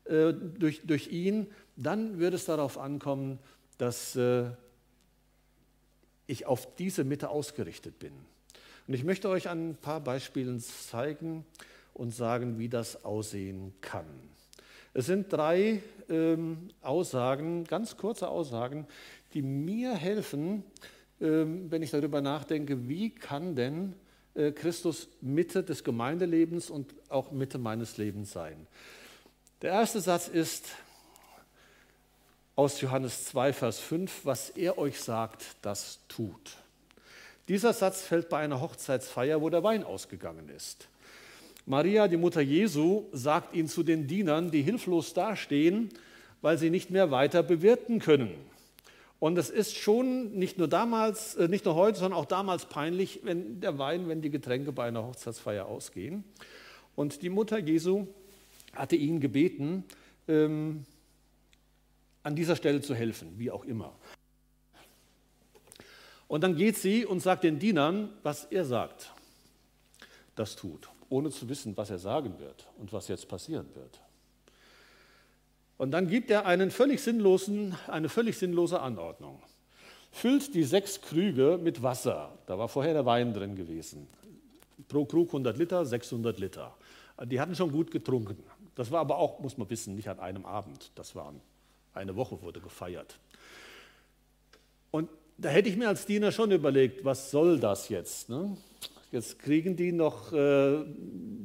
äh, 0.09 0.33
durch, 0.33 0.81
durch 0.85 1.07
ihn, 1.09 1.47
dann 1.75 2.19
wird 2.19 2.33
es 2.33 2.45
darauf 2.45 2.77
ankommen, 2.77 3.39
dass 3.77 4.15
äh, 4.15 4.45
ich 6.27 6.45
auf 6.45 6.75
diese 6.75 7.03
Mitte 7.03 7.29
ausgerichtet 7.29 7.99
bin. 7.99 8.13
Und 8.87 8.93
ich 8.95 9.03
möchte 9.03 9.29
euch 9.29 9.49
ein 9.49 9.75
paar 9.75 9.99
Beispielen 9.99 10.59
zeigen 10.59 11.45
und 11.93 12.11
sagen, 12.11 12.57
wie 12.57 12.69
das 12.69 13.05
aussehen 13.05 13.73
kann. 13.81 14.07
Es 14.93 15.05
sind 15.05 15.31
drei 15.31 15.83
ähm, 16.09 16.69
Aussagen, 16.81 17.63
ganz 17.65 17.95
kurze 17.95 18.29
Aussagen, 18.29 18.87
die 19.33 19.43
mir 19.43 19.93
helfen, 19.93 20.63
ähm, 21.21 21.69
wenn 21.69 21.83
ich 21.83 21.91
darüber 21.91 22.21
nachdenke, 22.21 22.89
wie 22.89 23.11
kann 23.11 23.55
denn 23.55 23.93
äh, 24.33 24.51
Christus 24.51 25.07
Mitte 25.21 25.63
des 25.63 25.83
Gemeindelebens 25.83 26.69
und 26.69 26.95
auch 27.09 27.31
Mitte 27.31 27.59
meines 27.59 27.97
Lebens 27.97 28.31
sein. 28.31 28.65
Der 29.61 29.71
erste 29.71 29.99
Satz 29.99 30.29
ist 30.29 30.67
aus 32.55 32.79
Johannes 32.79 33.25
2, 33.25 33.51
Vers 33.51 33.79
5, 33.79 34.21
was 34.23 34.51
er 34.51 34.77
euch 34.77 35.01
sagt, 35.01 35.57
das 35.61 35.99
tut. 36.07 36.55
Dieser 37.49 37.73
Satz 37.73 38.01
fällt 38.03 38.29
bei 38.29 38.37
einer 38.39 38.61
Hochzeitsfeier, 38.61 39.41
wo 39.41 39.49
der 39.49 39.61
Wein 39.61 39.83
ausgegangen 39.83 40.47
ist. 40.47 40.87
Maria, 41.65 42.07
die 42.07 42.15
Mutter 42.15 42.39
Jesu, 42.39 43.07
sagt 43.11 43.53
ihn 43.53 43.67
zu 43.67 43.83
den 43.83 44.07
Dienern, 44.07 44.49
die 44.49 44.61
hilflos 44.61 45.13
dastehen, 45.13 45.89
weil 46.41 46.57
sie 46.57 46.69
nicht 46.69 46.89
mehr 46.89 47.11
weiter 47.11 47.43
bewirten 47.43 47.99
können. 47.99 48.33
Und 49.19 49.37
es 49.37 49.49
ist 49.49 49.75
schon 49.75 50.39
nicht 50.39 50.57
nur 50.57 50.69
damals, 50.69 51.35
äh, 51.35 51.49
nicht 51.49 51.65
nur 51.65 51.75
heute, 51.75 51.99
sondern 51.99 52.17
auch 52.17 52.27
damals 52.27 52.67
peinlich, 52.67 53.19
wenn 53.23 53.59
der 53.59 53.77
Wein, 53.77 54.07
wenn 54.07 54.21
die 54.21 54.29
Getränke 54.29 54.71
bei 54.71 54.87
einer 54.87 55.05
Hochzeitsfeier 55.05 55.65
ausgehen. 55.65 56.23
Und 56.95 57.21
die 57.23 57.29
Mutter 57.29 57.59
Jesu 57.59 58.07
hatte 58.73 58.95
ihn 58.95 59.19
gebeten, 59.19 59.83
ähm, 60.27 60.85
an 62.23 62.35
dieser 62.35 62.55
Stelle 62.55 62.81
zu 62.81 62.93
helfen, 62.93 63.37
wie 63.37 63.51
auch 63.51 63.65
immer. 63.65 63.93
Und 66.27 66.41
dann 66.41 66.55
geht 66.55 66.77
sie 66.77 67.05
und 67.05 67.21
sagt 67.21 67.43
den 67.43 67.57
Dienern, 67.57 68.09
was 68.23 68.45
er 68.45 68.63
sagt. 68.63 69.11
Das 70.35 70.55
tut, 70.55 70.89
ohne 71.09 71.31
zu 71.31 71.49
wissen, 71.49 71.75
was 71.75 71.89
er 71.89 71.97
sagen 71.97 72.39
wird 72.39 72.67
und 72.77 72.93
was 72.93 73.07
jetzt 73.07 73.27
passieren 73.27 73.67
wird. 73.73 73.99
Und 75.77 75.91
dann 75.91 76.07
gibt 76.07 76.29
er 76.29 76.45
einen 76.45 76.71
völlig 76.71 77.01
sinnlosen, 77.01 77.75
eine 77.87 78.09
völlig 78.09 78.37
sinnlose 78.37 78.79
Anordnung. 78.79 79.41
Füllt 80.11 80.53
die 80.53 80.63
sechs 80.63 81.01
Krüge 81.01 81.59
mit 81.61 81.81
Wasser. 81.81 82.37
Da 82.47 82.59
war 82.59 82.67
vorher 82.67 82.93
der 82.93 83.05
Wein 83.05 83.33
drin 83.33 83.55
gewesen. 83.55 84.07
Pro 84.87 85.05
Krug 85.05 85.29
100 85.29 85.57
Liter, 85.57 85.85
600 85.85 86.37
Liter. 86.37 86.75
Die 87.25 87.39
hatten 87.39 87.55
schon 87.55 87.71
gut 87.71 87.91
getrunken. 87.91 88.43
Das 88.79 88.91
war 88.91 89.01
aber 89.01 89.17
auch, 89.17 89.41
muss 89.41 89.57
man 89.57 89.69
wissen, 89.69 89.97
nicht 89.97 90.07
an 90.07 90.21
einem 90.21 90.45
Abend. 90.45 90.91
Das 90.95 91.13
war 91.13 91.33
eine 91.93 92.15
Woche 92.15 92.41
wurde 92.41 92.61
gefeiert. 92.61 93.19
Und 94.89 95.09
da 95.37 95.49
hätte 95.49 95.67
ich 95.67 95.75
mir 95.75 95.89
als 95.89 96.05
Diener 96.05 96.31
schon 96.31 96.49
überlegt, 96.51 97.03
was 97.03 97.29
soll 97.29 97.59
das 97.59 97.89
jetzt? 97.89 98.29
Ne? 98.29 98.55
Jetzt 99.11 99.39
kriegen 99.39 99.75
die 99.75 99.91
noch 99.91 100.31
äh, 100.31 100.85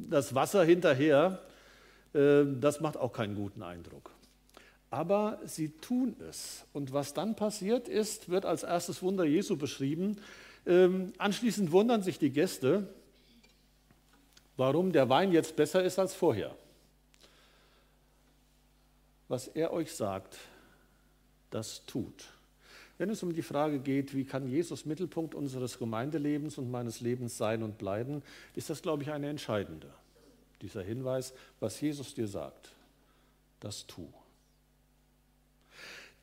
das 0.08 0.36
Wasser 0.36 0.62
hinterher. 0.62 1.40
Äh, 2.12 2.44
das 2.60 2.80
macht 2.80 2.96
auch 2.96 3.12
keinen 3.12 3.34
guten 3.34 3.64
Eindruck 3.64 4.12
aber 4.90 5.40
sie 5.44 5.70
tun 5.70 6.14
es. 6.30 6.66
Und 6.72 6.92
was 6.92 7.14
dann 7.14 7.34
passiert 7.34 7.88
ist, 7.88 8.28
wird 8.28 8.46
als 8.46 8.62
erstes 8.62 9.02
Wunder 9.02 9.24
Jesu 9.24 9.56
beschrieben. 9.56 10.18
Ähm, 10.66 11.12
anschließend 11.18 11.72
wundern 11.72 12.04
sich 12.04 12.20
die 12.20 12.30
Gäste, 12.30 12.86
warum 14.56 14.92
der 14.92 15.08
Wein 15.08 15.32
jetzt 15.32 15.56
besser 15.56 15.82
ist 15.82 15.98
als 15.98 16.14
vorher. 16.14 16.54
Was 19.34 19.48
er 19.48 19.72
euch 19.72 19.92
sagt, 19.92 20.38
das 21.50 21.84
tut. 21.86 22.26
Wenn 22.98 23.10
es 23.10 23.24
um 23.24 23.34
die 23.34 23.42
Frage 23.42 23.80
geht, 23.80 24.14
wie 24.14 24.24
kann 24.24 24.46
Jesus 24.46 24.84
Mittelpunkt 24.84 25.34
unseres 25.34 25.76
Gemeindelebens 25.76 26.56
und 26.56 26.70
meines 26.70 27.00
Lebens 27.00 27.36
sein 27.36 27.64
und 27.64 27.76
bleiben, 27.76 28.22
ist 28.54 28.70
das, 28.70 28.80
glaube 28.80 29.02
ich, 29.02 29.10
eine 29.10 29.28
entscheidende. 29.28 29.92
Dieser 30.62 30.84
Hinweis, 30.84 31.34
was 31.58 31.80
Jesus 31.80 32.14
dir 32.14 32.28
sagt, 32.28 32.76
das 33.58 33.88
tu. 33.88 34.06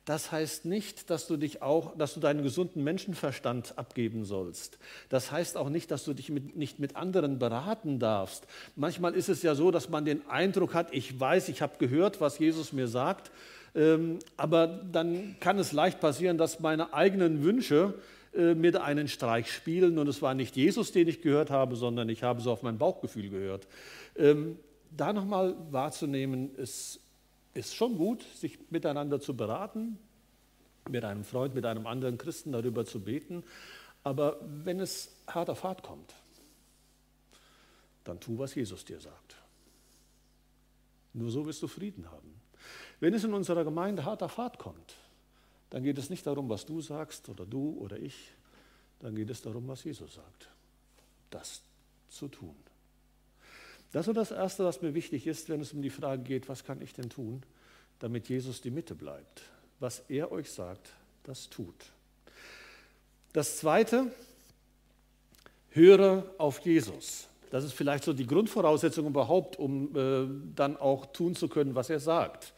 Das 0.04 0.32
heißt 0.32 0.64
nicht, 0.64 1.10
dass 1.10 1.28
du 1.28 1.36
dich 1.36 1.62
auch, 1.62 1.96
dass 1.96 2.14
du 2.14 2.20
deinen 2.20 2.42
gesunden 2.42 2.82
Menschenverstand 2.82 3.78
abgeben 3.78 4.24
sollst. 4.24 4.78
Das 5.08 5.30
heißt 5.30 5.56
auch 5.56 5.68
nicht, 5.68 5.92
dass 5.92 6.04
du 6.04 6.12
dich 6.12 6.28
mit, 6.28 6.56
nicht 6.56 6.80
mit 6.80 6.96
anderen 6.96 7.38
beraten 7.38 8.00
darfst. 8.00 8.46
Manchmal 8.74 9.14
ist 9.14 9.28
es 9.28 9.42
ja 9.42 9.54
so, 9.54 9.70
dass 9.70 9.88
man 9.88 10.04
den 10.04 10.28
Eindruck 10.28 10.74
hat, 10.74 10.92
ich 10.92 11.18
weiß, 11.18 11.48
ich 11.48 11.62
habe 11.62 11.78
gehört, 11.78 12.20
was 12.20 12.40
Jesus 12.40 12.72
mir 12.72 12.88
sagt, 12.88 13.30
ähm, 13.74 14.18
aber 14.36 14.66
dann 14.66 15.36
kann 15.38 15.58
es 15.58 15.72
leicht 15.72 16.00
passieren, 16.00 16.36
dass 16.36 16.58
meine 16.58 16.92
eigenen 16.92 17.44
Wünsche 17.44 17.94
äh, 18.32 18.54
da 18.72 18.82
einen 18.82 19.06
Streich 19.06 19.52
spielen 19.52 19.98
und 19.98 20.08
es 20.08 20.20
war 20.20 20.34
nicht 20.34 20.56
Jesus, 20.56 20.90
den 20.90 21.06
ich 21.06 21.22
gehört 21.22 21.50
habe, 21.50 21.76
sondern 21.76 22.08
ich 22.08 22.24
habe 22.24 22.40
so 22.40 22.50
auf 22.50 22.62
mein 22.62 22.76
Bauchgefühl 22.76 23.30
gehört. 23.30 23.68
Ähm, 24.16 24.58
da 24.96 25.12
nochmal 25.12 25.54
wahrzunehmen, 25.70 26.54
ist 26.56 27.01
ist 27.54 27.74
schon 27.74 27.96
gut, 27.96 28.22
sich 28.34 28.58
miteinander 28.70 29.20
zu 29.20 29.36
beraten, 29.36 29.98
mit 30.88 31.04
einem 31.04 31.24
Freund, 31.24 31.54
mit 31.54 31.64
einem 31.64 31.86
anderen 31.86 32.18
Christen 32.18 32.52
darüber 32.52 32.84
zu 32.84 33.00
beten. 33.00 33.44
Aber 34.04 34.38
wenn 34.42 34.80
es 34.80 35.14
hart 35.26 35.50
auf 35.50 35.62
hart 35.64 35.82
kommt, 35.82 36.14
dann 38.04 38.18
tu, 38.18 38.38
was 38.38 38.54
Jesus 38.54 38.84
dir 38.84 38.98
sagt. 39.00 39.36
Nur 41.12 41.30
so 41.30 41.46
wirst 41.46 41.62
du 41.62 41.68
Frieden 41.68 42.10
haben. 42.10 42.40
Wenn 43.00 43.14
es 43.14 43.24
in 43.24 43.34
unserer 43.34 43.64
Gemeinde 43.64 44.04
hart 44.04 44.22
auf 44.22 44.38
hart 44.38 44.58
kommt, 44.58 44.96
dann 45.70 45.82
geht 45.82 45.98
es 45.98 46.10
nicht 46.10 46.26
darum, 46.26 46.48
was 46.48 46.66
du 46.66 46.80
sagst 46.80 47.28
oder 47.28 47.46
du 47.46 47.76
oder 47.78 47.98
ich, 47.98 48.32
dann 49.00 49.14
geht 49.14 49.30
es 49.30 49.42
darum, 49.42 49.68
was 49.68 49.84
Jesus 49.84 50.14
sagt. 50.14 50.48
Das 51.30 51.62
zu 52.08 52.28
tun. 52.28 52.56
Das 53.92 54.08
ist 54.08 54.16
das 54.16 54.30
Erste, 54.30 54.64
was 54.64 54.82
mir 54.82 54.94
wichtig 54.94 55.26
ist, 55.26 55.48
wenn 55.48 55.60
es 55.60 55.72
um 55.72 55.82
die 55.82 55.90
Frage 55.90 56.22
geht, 56.22 56.48
was 56.48 56.64
kann 56.64 56.80
ich 56.80 56.94
denn 56.94 57.10
tun, 57.10 57.42
damit 57.98 58.28
Jesus 58.28 58.60
die 58.60 58.70
Mitte 58.70 58.94
bleibt. 58.94 59.42
Was 59.80 60.02
er 60.08 60.32
euch 60.32 60.50
sagt, 60.50 60.94
das 61.24 61.50
tut. 61.50 61.74
Das 63.32 63.58
Zweite, 63.58 64.10
höre 65.72 66.24
auf 66.38 66.60
Jesus. 66.60 67.28
Das 67.50 67.64
ist 67.64 67.74
vielleicht 67.74 68.04
so 68.04 68.12
die 68.12 68.26
Grundvoraussetzung 68.26 69.06
überhaupt, 69.06 69.58
um 69.58 69.94
äh, 69.96 70.26
dann 70.54 70.76
auch 70.76 71.06
tun 71.06 71.34
zu 71.34 71.48
können, 71.48 71.74
was 71.74 71.90
er 71.90 72.00
sagt. 72.00 72.54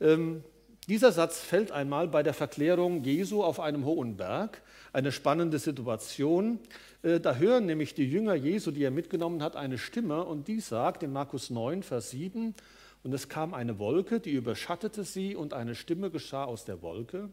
Ähm, 0.00 0.42
dieser 0.86 1.12
Satz 1.12 1.40
fällt 1.40 1.72
einmal 1.72 2.08
bei 2.08 2.22
der 2.22 2.34
Verklärung 2.34 3.04
Jesu 3.04 3.42
auf 3.42 3.60
einem 3.60 3.84
hohen 3.84 4.16
Berg. 4.16 4.62
Eine 4.92 5.12
spannende 5.12 5.58
Situation. 5.58 6.58
Äh, 7.02 7.20
da 7.20 7.36
hören 7.36 7.66
nämlich 7.66 7.94
die 7.94 8.08
Jünger 8.08 8.34
Jesu, 8.34 8.70
die 8.70 8.82
er 8.82 8.90
mitgenommen 8.90 9.42
hat, 9.42 9.56
eine 9.56 9.78
Stimme 9.78 10.24
und 10.24 10.48
die 10.48 10.60
sagt 10.60 11.02
in 11.02 11.12
Markus 11.12 11.50
9, 11.50 11.82
Vers 11.82 12.10
7, 12.10 12.54
und 13.02 13.12
es 13.12 13.28
kam 13.28 13.52
eine 13.52 13.78
Wolke, 13.78 14.18
die 14.18 14.32
überschattete 14.32 15.04
sie 15.04 15.36
und 15.36 15.52
eine 15.52 15.74
Stimme 15.74 16.10
geschah 16.10 16.44
aus 16.44 16.64
der 16.64 16.80
Wolke. 16.80 17.28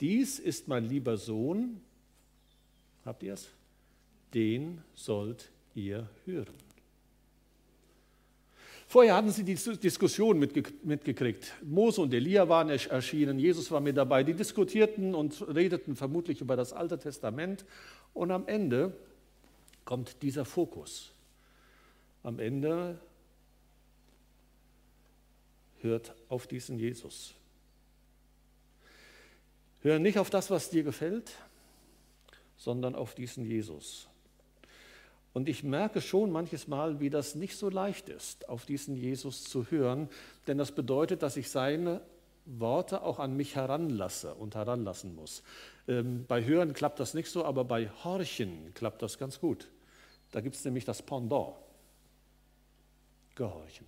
Dies 0.00 0.38
ist 0.38 0.66
mein 0.66 0.84
lieber 0.84 1.16
Sohn, 1.16 1.80
habt 3.04 3.22
ihr 3.22 3.34
es? 3.34 3.48
Den 4.34 4.82
sollt 4.94 5.50
ihr 5.74 6.08
hören. 6.24 6.69
Vorher 8.90 9.14
hatten 9.14 9.30
sie 9.30 9.44
die 9.44 9.54
Diskussion 9.54 10.36
mitgekriegt. 10.40 11.54
Mose 11.62 12.00
und 12.00 12.12
Elia 12.12 12.48
waren 12.48 12.70
erschienen, 12.70 13.38
Jesus 13.38 13.70
war 13.70 13.78
mit 13.78 13.96
dabei. 13.96 14.24
Die 14.24 14.34
diskutierten 14.34 15.14
und 15.14 15.46
redeten 15.46 15.94
vermutlich 15.94 16.40
über 16.40 16.56
das 16.56 16.72
Alte 16.72 16.98
Testament. 16.98 17.64
Und 18.14 18.32
am 18.32 18.48
Ende 18.48 18.92
kommt 19.84 20.20
dieser 20.22 20.44
Fokus. 20.44 21.12
Am 22.24 22.40
Ende 22.40 22.98
hört 25.82 26.12
auf 26.28 26.48
diesen 26.48 26.76
Jesus. 26.76 27.34
Hör 29.82 30.00
nicht 30.00 30.18
auf 30.18 30.30
das, 30.30 30.50
was 30.50 30.68
dir 30.68 30.82
gefällt, 30.82 31.30
sondern 32.56 32.96
auf 32.96 33.14
diesen 33.14 33.44
Jesus. 33.44 34.08
Und 35.32 35.48
ich 35.48 35.62
merke 35.62 36.00
schon 36.00 36.32
manches 36.32 36.66
Mal, 36.66 36.98
wie 37.00 37.10
das 37.10 37.34
nicht 37.34 37.56
so 37.56 37.70
leicht 37.70 38.08
ist, 38.08 38.48
auf 38.48 38.66
diesen 38.66 38.96
Jesus 38.96 39.44
zu 39.44 39.70
hören, 39.70 40.08
denn 40.46 40.58
das 40.58 40.72
bedeutet, 40.72 41.22
dass 41.22 41.36
ich 41.36 41.50
seine 41.50 42.00
Worte 42.46 43.02
auch 43.02 43.20
an 43.20 43.36
mich 43.36 43.54
heranlasse 43.54 44.34
und 44.34 44.56
heranlassen 44.56 45.14
muss. 45.14 45.42
Ähm, 45.86 46.24
bei 46.26 46.44
Hören 46.44 46.72
klappt 46.72 46.98
das 46.98 47.14
nicht 47.14 47.30
so, 47.30 47.44
aber 47.44 47.64
bei 47.64 47.88
Horchen 48.02 48.74
klappt 48.74 49.02
das 49.02 49.18
ganz 49.18 49.38
gut. 49.38 49.68
Da 50.32 50.40
gibt 50.40 50.56
es 50.56 50.64
nämlich 50.64 50.84
das 50.84 51.02
Pendant. 51.02 51.54
Gehorchen. 53.36 53.86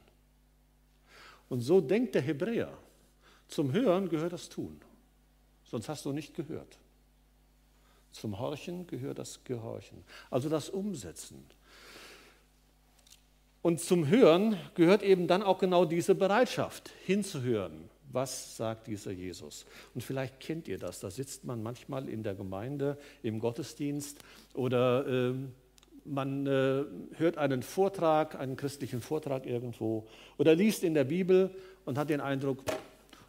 Und 1.49 1.61
so 1.61 1.81
denkt 1.81 2.15
der 2.15 2.23
Hebräer. 2.23 2.73
Zum 3.49 3.73
Hören 3.73 4.09
gehört 4.09 4.33
das 4.33 4.49
Tun. 4.49 4.81
Sonst 5.65 5.89
hast 5.89 6.05
du 6.05 6.13
nicht 6.13 6.35
gehört. 6.35 6.79
Zum 8.12 8.38
Horchen 8.38 8.87
gehört 8.87 9.18
das 9.18 9.42
Gehorchen, 9.44 10.05
also 10.31 10.48
das 10.48 10.68
Umsetzen. 10.68 11.44
Und 13.62 13.81
zum 13.81 14.09
Hören 14.09 14.57
gehört 14.75 15.03
eben 15.03 15.29
dann 15.29 15.42
auch 15.42 15.59
genau 15.59 15.85
diese 15.85 16.14
Bereitschaft, 16.14 16.90
hinzuhören. 17.05 17.88
Was 18.11 18.57
sagt 18.57 18.88
dieser 18.88 19.12
Jesus? 19.12 19.64
Und 19.94 20.03
vielleicht 20.03 20.40
kennt 20.40 20.68
ihr 20.68 20.79
das. 20.79 21.01
Da 21.01 21.11
sitzt 21.11 21.44
man 21.44 21.62
manchmal 21.62 22.09
in 22.09 22.22
der 22.22 22.35
Gemeinde, 22.35 22.98
im 23.22 23.38
Gottesdienst 23.38 24.18
oder 24.53 25.07
äh, 25.07 25.35
man 26.05 26.46
äh, 26.46 26.85
hört 27.16 27.38
einen 27.38 27.62
Vortrag, 27.62 28.35
einen 28.38 28.57
christlichen 28.57 29.01
Vortrag 29.01 29.46
irgendwo 29.46 30.07
oder 30.37 30.55
liest 30.55 30.83
in 30.83 30.94
der 30.94 31.05
Bibel 31.05 31.55
und 31.85 31.96
hat 31.96 32.11
den 32.11 32.20
Eindruck, 32.20 32.59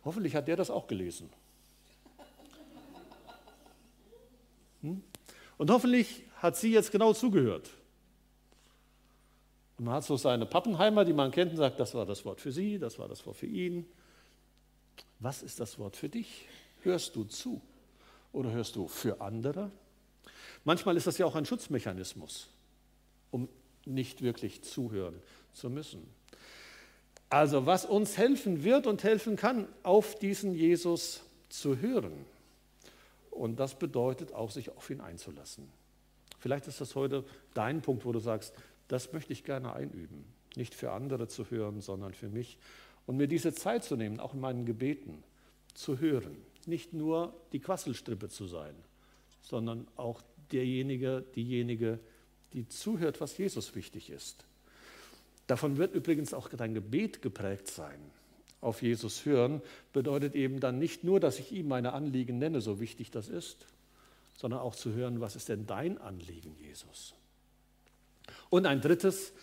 hoffentlich 0.03 0.35
hat 0.35 0.47
der 0.47 0.55
das 0.55 0.69
auch 0.69 0.87
gelesen. 0.87 1.29
Und 5.57 5.71
hoffentlich 5.71 6.23
hat 6.37 6.57
sie 6.57 6.73
jetzt 6.73 6.91
genau 6.91 7.13
zugehört. 7.13 7.69
Und 9.77 9.85
man 9.85 9.95
hat 9.95 10.03
so 10.03 10.17
seine 10.17 10.45
Pappenheimer, 10.45 11.05
die 11.05 11.13
man 11.13 11.31
kennt 11.31 11.51
und 11.51 11.57
sagt, 11.57 11.79
das 11.79 11.93
war 11.93 12.05
das 12.05 12.25
Wort 12.25 12.41
für 12.41 12.51
sie, 12.51 12.77
das 12.77 12.99
war 12.99 13.07
das 13.07 13.25
Wort 13.25 13.37
für 13.37 13.47
ihn. 13.47 13.85
Was 15.19 15.41
ist 15.41 15.59
das 15.59 15.79
Wort 15.79 15.95
für 15.95 16.09
dich? 16.09 16.47
Hörst 16.81 17.15
du 17.15 17.23
zu 17.23 17.61
oder 18.31 18.51
hörst 18.51 18.75
du 18.75 18.87
für 18.87 19.21
andere? 19.21 19.71
Manchmal 20.63 20.97
ist 20.97 21.07
das 21.07 21.17
ja 21.17 21.25
auch 21.25 21.35
ein 21.35 21.45
Schutzmechanismus, 21.45 22.49
um 23.31 23.49
nicht 23.85 24.21
wirklich 24.21 24.61
zuhören 24.63 25.19
zu 25.53 25.69
müssen. 25.69 26.07
Also 27.29 27.65
was 27.65 27.85
uns 27.85 28.17
helfen 28.17 28.63
wird 28.63 28.85
und 28.85 29.03
helfen 29.03 29.35
kann, 29.35 29.67
auf 29.81 30.19
diesen 30.19 30.53
Jesus 30.53 31.23
zu 31.49 31.79
hören. 31.79 32.13
Und 33.33 33.59
das 33.59 33.77
bedeutet 33.77 34.33
auch, 34.33 34.51
sich 34.51 34.69
auf 34.69 34.89
ihn 34.89 35.01
einzulassen. 35.01 35.67
Vielleicht 36.39 36.67
ist 36.67 36.81
das 36.81 36.95
heute 36.95 37.23
dein 37.53 37.81
Punkt, 37.81 38.05
wo 38.05 38.11
du 38.11 38.19
sagst, 38.19 38.53
das 38.87 39.13
möchte 39.13 39.33
ich 39.33 39.43
gerne 39.43 39.73
einüben. 39.73 40.25
Nicht 40.55 40.75
für 40.75 40.91
andere 40.91 41.27
zu 41.27 41.49
hören, 41.49 41.81
sondern 41.81 42.13
für 42.13 42.29
mich. 42.29 42.57
Und 43.05 43.17
mir 43.17 43.27
diese 43.27 43.53
Zeit 43.53 43.83
zu 43.83 43.95
nehmen, 43.95 44.19
auch 44.19 44.33
in 44.33 44.39
meinen 44.39 44.65
Gebeten, 44.65 45.23
zu 45.73 45.99
hören. 45.99 46.37
Nicht 46.65 46.93
nur 46.93 47.33
die 47.51 47.59
Quasselstrippe 47.59 48.29
zu 48.29 48.45
sein, 48.45 48.75
sondern 49.41 49.87
auch 49.95 50.21
derjenige, 50.51 51.23
diejenige, 51.35 51.99
die 52.53 52.67
zuhört, 52.67 53.19
was 53.19 53.37
Jesus 53.37 53.75
wichtig 53.75 54.09
ist. 54.09 54.45
Davon 55.47 55.77
wird 55.77 55.95
übrigens 55.95 56.33
auch 56.33 56.49
dein 56.49 56.73
Gebet 56.73 57.21
geprägt 57.21 57.67
sein. 57.67 57.99
Auf 58.63 58.82
Jesus 58.82 59.26
hören 59.26 59.62
bedeutet 59.91 60.36
eben 60.36 60.60
dann 60.60 60.80
nicht 60.80 61.04
nur, 61.04 61.19
dass 61.19 61.39
ich 61.39 61.52
ihm 61.52 61.67
meine 61.67 61.93
Anliegen 61.93 62.39
nenne, 62.39 62.62
so 62.62 62.80
wichtig 62.80 63.12
das 63.12 63.30
ist, 63.30 63.67
sondern 64.38 64.62
auch 64.62 64.76
zu 64.76 64.93
hören, 64.93 65.21
was 65.21 65.36
ist 65.36 65.49
denn 65.49 65.67
dein 65.67 65.97
Anliegen, 65.99 66.56
Jesus? 66.60 67.13
Und 68.49 68.65
ein 68.65 68.82
drittes, 68.82 69.34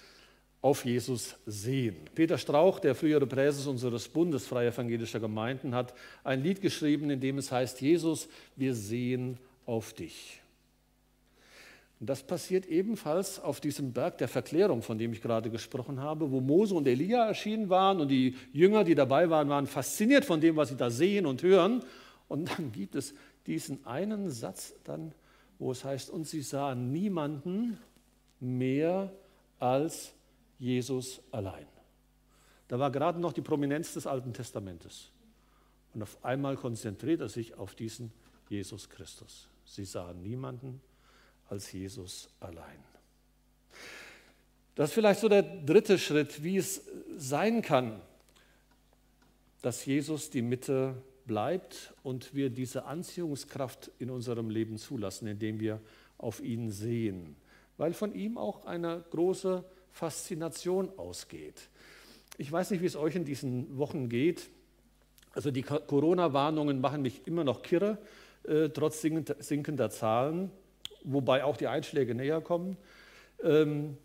auf 0.63 0.85
Jesus 0.85 1.37
sehen. 1.47 1.97
Peter 2.15 2.37
Strauch, 2.37 2.81
der 2.81 2.95
frühere 2.95 3.27
Präses 3.27 3.67
unseres 3.67 4.09
Bundes 4.09 4.47
Freie 4.47 4.69
Evangelischer 4.69 5.21
Gemeinden, 5.21 5.75
hat 5.75 5.95
ein 6.23 6.43
Lied 6.43 6.61
geschrieben, 6.61 7.11
in 7.11 7.21
dem 7.21 7.39
es 7.39 7.51
heißt, 7.51 7.81
Jesus, 7.81 8.29
wir 8.57 8.75
sehen 8.75 9.39
auf 9.65 9.95
dich. 9.95 10.40
Und 12.01 12.09
das 12.09 12.23
passiert 12.23 12.65
ebenfalls 12.65 13.39
auf 13.39 13.61
diesem 13.61 13.93
Berg 13.93 14.17
der 14.17 14.29
Verklärung, 14.29 14.81
von 14.81 14.97
dem 14.97 15.13
ich 15.13 15.21
gerade 15.21 15.51
gesprochen 15.51 16.01
habe, 16.01 16.31
wo 16.31 16.41
Mose 16.41 16.75
und 16.75 16.87
Elia 16.87 17.27
erschienen 17.27 17.69
waren 17.69 18.01
und 18.01 18.09
die 18.09 18.37
Jünger, 18.55 18.85
die 18.85 18.95
dabei 18.95 19.29
waren, 19.29 19.51
waren 19.51 19.67
fasziniert 19.67 20.25
von 20.25 20.41
dem, 20.41 20.57
was 20.57 20.71
sie 20.71 20.77
da 20.77 20.89
sehen 20.89 21.27
und 21.27 21.43
hören. 21.43 21.85
Und 22.27 22.51
dann 22.51 22.73
gibt 22.73 22.95
es 22.95 23.13
diesen 23.47 23.85
einen 23.87 24.31
Satz 24.31 24.73
dann, 24.85 25.13
wo 25.59 25.73
es 25.73 25.85
heißt, 25.85 26.09
und 26.09 26.27
sie 26.27 26.41
sahen 26.41 26.91
niemanden 26.91 27.79
mehr 28.41 29.13
als 29.59 30.15
Jesus 30.59 31.21
allein. 31.31 31.67
Da 32.69 32.79
war 32.79 32.91
gerade 32.91 33.21
noch 33.21 33.35
die 33.35 33.43
Prominenz 33.43 33.93
des 33.93 34.07
Alten 34.07 34.33
Testamentes. 34.33 35.11
Und 35.93 36.03
auf 36.03 36.25
einmal 36.25 36.57
konzentriert 36.57 37.21
er 37.21 37.29
sich 37.29 37.59
auf 37.59 37.75
diesen 37.75 38.11
Jesus 38.49 38.89
Christus. 38.89 39.49
Sie 39.67 39.85
sahen 39.85 40.23
niemanden 40.23 40.81
als 41.51 41.73
Jesus 41.73 42.29
allein. 42.41 42.79
Das 44.75 44.91
ist 44.91 44.95
vielleicht 44.95 45.21
so 45.21 45.29
der 45.29 45.43
dritte 45.43 45.99
Schritt, 45.99 46.43
wie 46.43 46.57
es 46.57 46.83
sein 47.17 47.61
kann, 47.61 48.01
dass 49.63 49.85
Jesus 49.85 50.31
die 50.31 50.43
Mitte 50.43 50.95
bleibt 51.27 51.93
und 52.03 52.35
wir 52.35 52.51
diese 52.51 52.87
Anziehungskraft 52.87 53.91
in 53.99 54.11
unserem 54.11 54.49
Leben 54.49 54.79
zulassen, 54.79 55.27
indem 55.27 55.61
wir 55.61 55.81
auf 56.19 56.41
ihn 56.41 56.71
sehen, 56.71 57.37
weil 57.77 57.93
von 57.93 58.15
ihm 58.15 58.39
auch 58.39 58.65
eine 58.65 59.05
große 59.11 59.65
Faszination 59.93 60.91
ausgeht. 60.99 61.69
Ich 62.39 62.51
weiß 62.51 62.71
nicht, 62.71 62.81
wie 62.81 62.87
es 62.87 62.97
euch 62.97 63.17
in 63.17 63.25
diesen 63.25 63.77
Wochen 63.77 64.09
geht. 64.09 64.49
Also 65.33 65.51
die 65.51 65.63
Corona-Warnungen 65.63 66.81
machen 66.81 67.03
mich 67.03 67.27
immer 67.27 67.45
noch 67.45 67.63
kirre, 67.63 67.99
äh, 68.45 68.71
trotz 68.71 69.03
sinkender 69.03 69.91
Zahlen 69.91 70.51
wobei 71.05 71.45
auch 71.45 71.57
die 71.57 71.67
Einschläge 71.67 72.15
näher 72.15 72.41
kommen. 72.41 72.77
Ähm, 73.43 73.97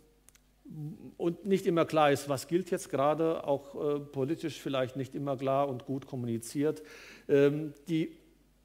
und 1.17 1.45
nicht 1.45 1.67
immer 1.67 1.86
klar 1.86 2.12
ist, 2.12 2.27
was 2.27 2.47
gilt 2.47 2.71
jetzt 2.71 2.89
gerade, 2.89 3.45
auch 3.45 3.75
äh, 3.75 3.99
politisch 3.99 4.60
vielleicht 4.60 4.95
nicht 4.95 5.13
immer 5.13 5.38
klar 5.38 5.69
und 5.69 5.86
gut 5.86 6.08
kommuniziert. 6.08 6.81
Ähm, 7.29 7.73
die 7.88 8.17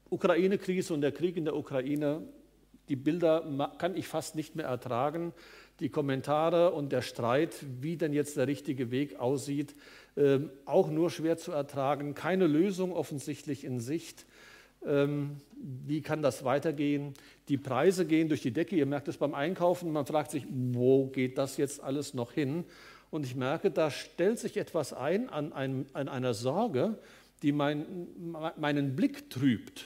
Ukraine-Krise 0.09 0.93
und 0.93 1.01
der 1.01 1.11
Krieg 1.11 1.37
in 1.37 1.45
der 1.45 1.55
Ukraine, 1.55 2.23
die 2.89 2.95
Bilder 2.95 3.71
kann 3.77 3.95
ich 3.95 4.07
fast 4.07 4.35
nicht 4.35 4.55
mehr 4.55 4.65
ertragen. 4.65 5.33
Die 5.79 5.89
Kommentare 5.89 6.71
und 6.71 6.91
der 6.91 7.01
Streit, 7.01 7.55
wie 7.79 7.97
denn 7.97 8.13
jetzt 8.13 8.35
der 8.35 8.47
richtige 8.47 8.91
Weg 8.91 9.19
aussieht, 9.19 9.75
ähm, 10.17 10.49
auch 10.65 10.89
nur 10.89 11.09
schwer 11.09 11.37
zu 11.37 11.51
ertragen. 11.51 12.13
Keine 12.13 12.47
Lösung 12.47 12.93
offensichtlich 12.93 13.63
in 13.63 13.79
Sicht. 13.79 14.25
Ähm, 14.85 15.37
wie 15.85 16.01
kann 16.01 16.21
das 16.21 16.43
weitergehen? 16.43 17.13
Die 17.47 17.57
Preise 17.57 18.05
gehen 18.05 18.29
durch 18.29 18.41
die 18.41 18.51
Decke. 18.51 18.75
Ihr 18.75 18.85
merkt 18.85 19.07
es 19.07 19.17
beim 19.17 19.33
Einkaufen. 19.33 19.91
Man 19.91 20.05
fragt 20.05 20.31
sich, 20.31 20.45
wo 20.49 21.07
geht 21.07 21.37
das 21.37 21.57
jetzt 21.57 21.83
alles 21.83 22.13
noch 22.13 22.31
hin? 22.31 22.65
Und 23.11 23.25
ich 23.25 23.35
merke, 23.35 23.69
da 23.69 23.91
stellt 23.91 24.39
sich 24.39 24.57
etwas 24.57 24.93
ein 24.93 25.29
an, 25.29 25.53
einem, 25.53 25.85
an 25.93 26.07
einer 26.07 26.33
Sorge, 26.33 26.97
die 27.43 27.51
mein, 27.51 28.07
meinen 28.57 28.95
Blick 28.95 29.29
trübt. 29.29 29.85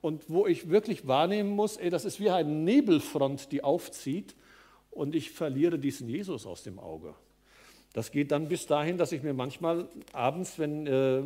Und 0.00 0.30
wo 0.30 0.46
ich 0.46 0.70
wirklich 0.70 1.06
wahrnehmen 1.06 1.50
muss, 1.50 1.76
ey, 1.76 1.90
das 1.90 2.04
ist 2.04 2.20
wie 2.20 2.30
eine 2.30 2.48
Nebelfront, 2.48 3.52
die 3.52 3.62
aufzieht 3.64 4.34
und 4.90 5.14
ich 5.14 5.30
verliere 5.30 5.78
diesen 5.78 6.08
Jesus 6.08 6.46
aus 6.46 6.62
dem 6.62 6.78
Auge. 6.78 7.14
Das 7.94 8.10
geht 8.10 8.32
dann 8.32 8.48
bis 8.48 8.66
dahin, 8.66 8.98
dass 8.98 9.12
ich 9.12 9.22
mir 9.22 9.32
manchmal 9.32 9.88
abends, 10.12 10.58
wenn 10.58 10.86
äh, 10.86 11.22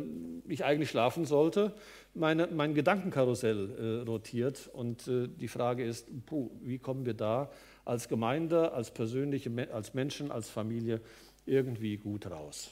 ich 0.47 0.63
eigentlich 0.63 0.89
schlafen 0.89 1.25
sollte, 1.25 1.73
meine, 2.13 2.47
mein 2.47 2.73
Gedankenkarussell 2.73 4.03
äh, 4.03 4.07
rotiert. 4.07 4.69
Und 4.71 5.07
äh, 5.07 5.27
die 5.27 5.49
Frage 5.49 5.83
ist, 5.83 6.07
puh, 6.25 6.49
wie 6.61 6.79
kommen 6.79 7.05
wir 7.05 7.15
da 7.15 7.51
als 7.85 8.07
Gemeinde, 8.07 8.71
als 8.71 8.91
persönliche, 8.91 9.51
als 9.73 9.93
Menschen, 9.93 10.31
als 10.31 10.49
Familie 10.49 11.01
irgendwie 11.45 11.97
gut 11.97 12.31
raus? 12.31 12.71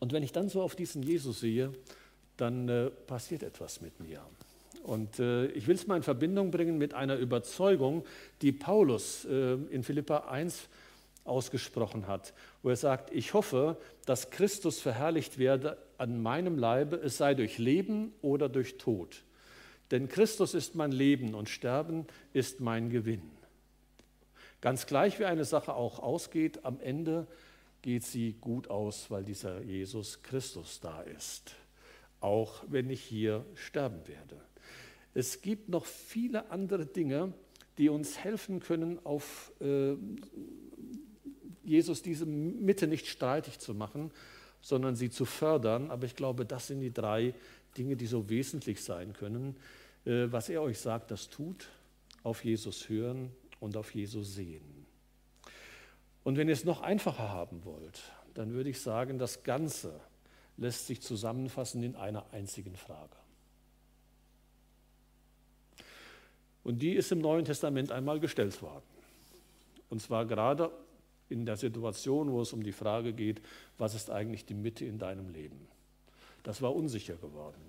Und 0.00 0.12
wenn 0.12 0.22
ich 0.22 0.32
dann 0.32 0.48
so 0.48 0.62
auf 0.62 0.74
diesen 0.74 1.02
Jesus 1.02 1.40
sehe, 1.40 1.72
dann 2.36 2.68
äh, 2.68 2.90
passiert 2.90 3.42
etwas 3.42 3.80
mit 3.80 4.00
mir. 4.00 4.20
Und 4.82 5.18
äh, 5.18 5.46
ich 5.48 5.66
will 5.66 5.74
es 5.74 5.86
mal 5.86 5.96
in 5.96 6.02
Verbindung 6.02 6.50
bringen 6.50 6.78
mit 6.78 6.94
einer 6.94 7.16
Überzeugung, 7.16 8.04
die 8.42 8.52
Paulus 8.52 9.24
äh, 9.24 9.54
in 9.54 9.82
Philippa 9.82 10.18
1 10.28 10.68
ausgesprochen 11.26 12.06
hat, 12.06 12.34
wo 12.62 12.70
er 12.70 12.76
sagt, 12.76 13.10
ich 13.12 13.34
hoffe, 13.34 13.76
dass 14.04 14.30
Christus 14.30 14.80
verherrlicht 14.80 15.38
werde 15.38 15.78
an 15.98 16.22
meinem 16.22 16.58
Leibe, 16.58 16.96
es 16.96 17.16
sei 17.16 17.34
durch 17.34 17.58
Leben 17.58 18.12
oder 18.22 18.48
durch 18.48 18.78
Tod. 18.78 19.22
Denn 19.90 20.08
Christus 20.08 20.54
ist 20.54 20.74
mein 20.74 20.92
Leben 20.92 21.34
und 21.34 21.48
Sterben 21.48 22.06
ist 22.32 22.60
mein 22.60 22.90
Gewinn. 22.90 23.22
Ganz 24.60 24.86
gleich 24.86 25.18
wie 25.18 25.26
eine 25.26 25.44
Sache 25.44 25.74
auch 25.74 26.00
ausgeht, 26.00 26.64
am 26.64 26.80
Ende 26.80 27.26
geht 27.82 28.04
sie 28.04 28.32
gut 28.40 28.68
aus, 28.68 29.10
weil 29.10 29.22
dieser 29.22 29.62
Jesus 29.62 30.22
Christus 30.22 30.80
da 30.80 31.02
ist, 31.02 31.54
auch 32.20 32.64
wenn 32.66 32.90
ich 32.90 33.00
hier 33.02 33.44
sterben 33.54 34.08
werde. 34.08 34.40
Es 35.14 35.40
gibt 35.40 35.68
noch 35.68 35.86
viele 35.86 36.50
andere 36.50 36.84
Dinge, 36.84 37.32
die 37.78 37.88
uns 37.88 38.18
helfen 38.18 38.60
können, 38.60 38.98
auf 39.04 39.52
äh, 39.60 39.94
Jesus 41.66 42.02
diese 42.02 42.26
Mitte 42.26 42.86
nicht 42.86 43.06
streitig 43.08 43.58
zu 43.58 43.74
machen, 43.74 44.10
sondern 44.60 44.96
sie 44.96 45.10
zu 45.10 45.24
fördern. 45.24 45.90
Aber 45.90 46.06
ich 46.06 46.16
glaube, 46.16 46.46
das 46.46 46.68
sind 46.68 46.80
die 46.80 46.92
drei 46.92 47.34
Dinge, 47.76 47.96
die 47.96 48.06
so 48.06 48.28
wesentlich 48.28 48.82
sein 48.82 49.12
können. 49.12 49.56
Äh, 50.04 50.30
was 50.30 50.48
er 50.48 50.62
euch 50.62 50.78
sagt, 50.78 51.10
das 51.10 51.28
tut, 51.28 51.68
auf 52.22 52.44
Jesus 52.44 52.88
hören 52.88 53.30
und 53.60 53.76
auf 53.76 53.94
Jesus 53.94 54.34
sehen. 54.34 54.86
Und 56.24 56.36
wenn 56.36 56.48
ihr 56.48 56.54
es 56.54 56.64
noch 56.64 56.80
einfacher 56.80 57.28
haben 57.28 57.64
wollt, 57.64 58.00
dann 58.34 58.52
würde 58.52 58.70
ich 58.70 58.80
sagen, 58.80 59.18
das 59.18 59.42
Ganze 59.42 60.00
lässt 60.56 60.86
sich 60.86 61.00
zusammenfassen 61.00 61.82
in 61.82 61.94
einer 61.94 62.26
einzigen 62.32 62.76
Frage. 62.76 63.16
Und 66.64 66.80
die 66.80 66.94
ist 66.94 67.12
im 67.12 67.20
Neuen 67.20 67.44
Testament 67.44 67.92
einmal 67.92 68.18
gestellt 68.18 68.60
worden. 68.60 68.82
Und 69.88 70.02
zwar 70.02 70.26
gerade 70.26 70.72
in 71.28 71.44
der 71.44 71.56
Situation, 71.56 72.30
wo 72.30 72.40
es 72.40 72.52
um 72.52 72.62
die 72.62 72.72
Frage 72.72 73.12
geht, 73.12 73.40
was 73.78 73.94
ist 73.94 74.10
eigentlich 74.10 74.44
die 74.44 74.54
Mitte 74.54 74.84
in 74.84 74.98
deinem 74.98 75.28
Leben? 75.28 75.66
Das 76.42 76.62
war 76.62 76.74
unsicher 76.74 77.16
geworden. 77.16 77.60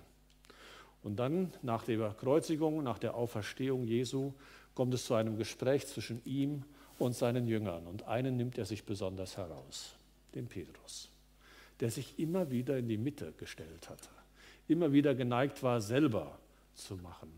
Und 1.03 1.17
dann 1.17 1.53
nach 1.61 1.83
der 1.83 2.09
Kreuzigung, 2.11 2.83
nach 2.83 2.99
der 2.99 3.15
Auferstehung 3.15 3.85
Jesu, 3.85 4.33
kommt 4.75 4.93
es 4.93 5.05
zu 5.05 5.15
einem 5.15 5.37
Gespräch 5.37 5.87
zwischen 5.87 6.21
ihm 6.25 6.63
und 6.99 7.15
seinen 7.15 7.47
Jüngern. 7.47 7.87
Und 7.87 8.03
einen 8.03 8.37
nimmt 8.37 8.57
er 8.57 8.65
sich 8.65 8.83
besonders 8.83 9.37
heraus, 9.37 9.95
den 10.35 10.47
Petrus, 10.47 11.09
der 11.79 11.91
sich 11.91 12.19
immer 12.19 12.51
wieder 12.51 12.77
in 12.77 12.87
die 12.87 12.97
Mitte 12.97 13.33
gestellt 13.37 13.89
hatte, 13.89 14.09
immer 14.67 14.91
wieder 14.91 15.15
geneigt 15.15 15.63
war, 15.63 15.81
selber 15.81 16.37
zu 16.75 16.95
machen. 16.97 17.31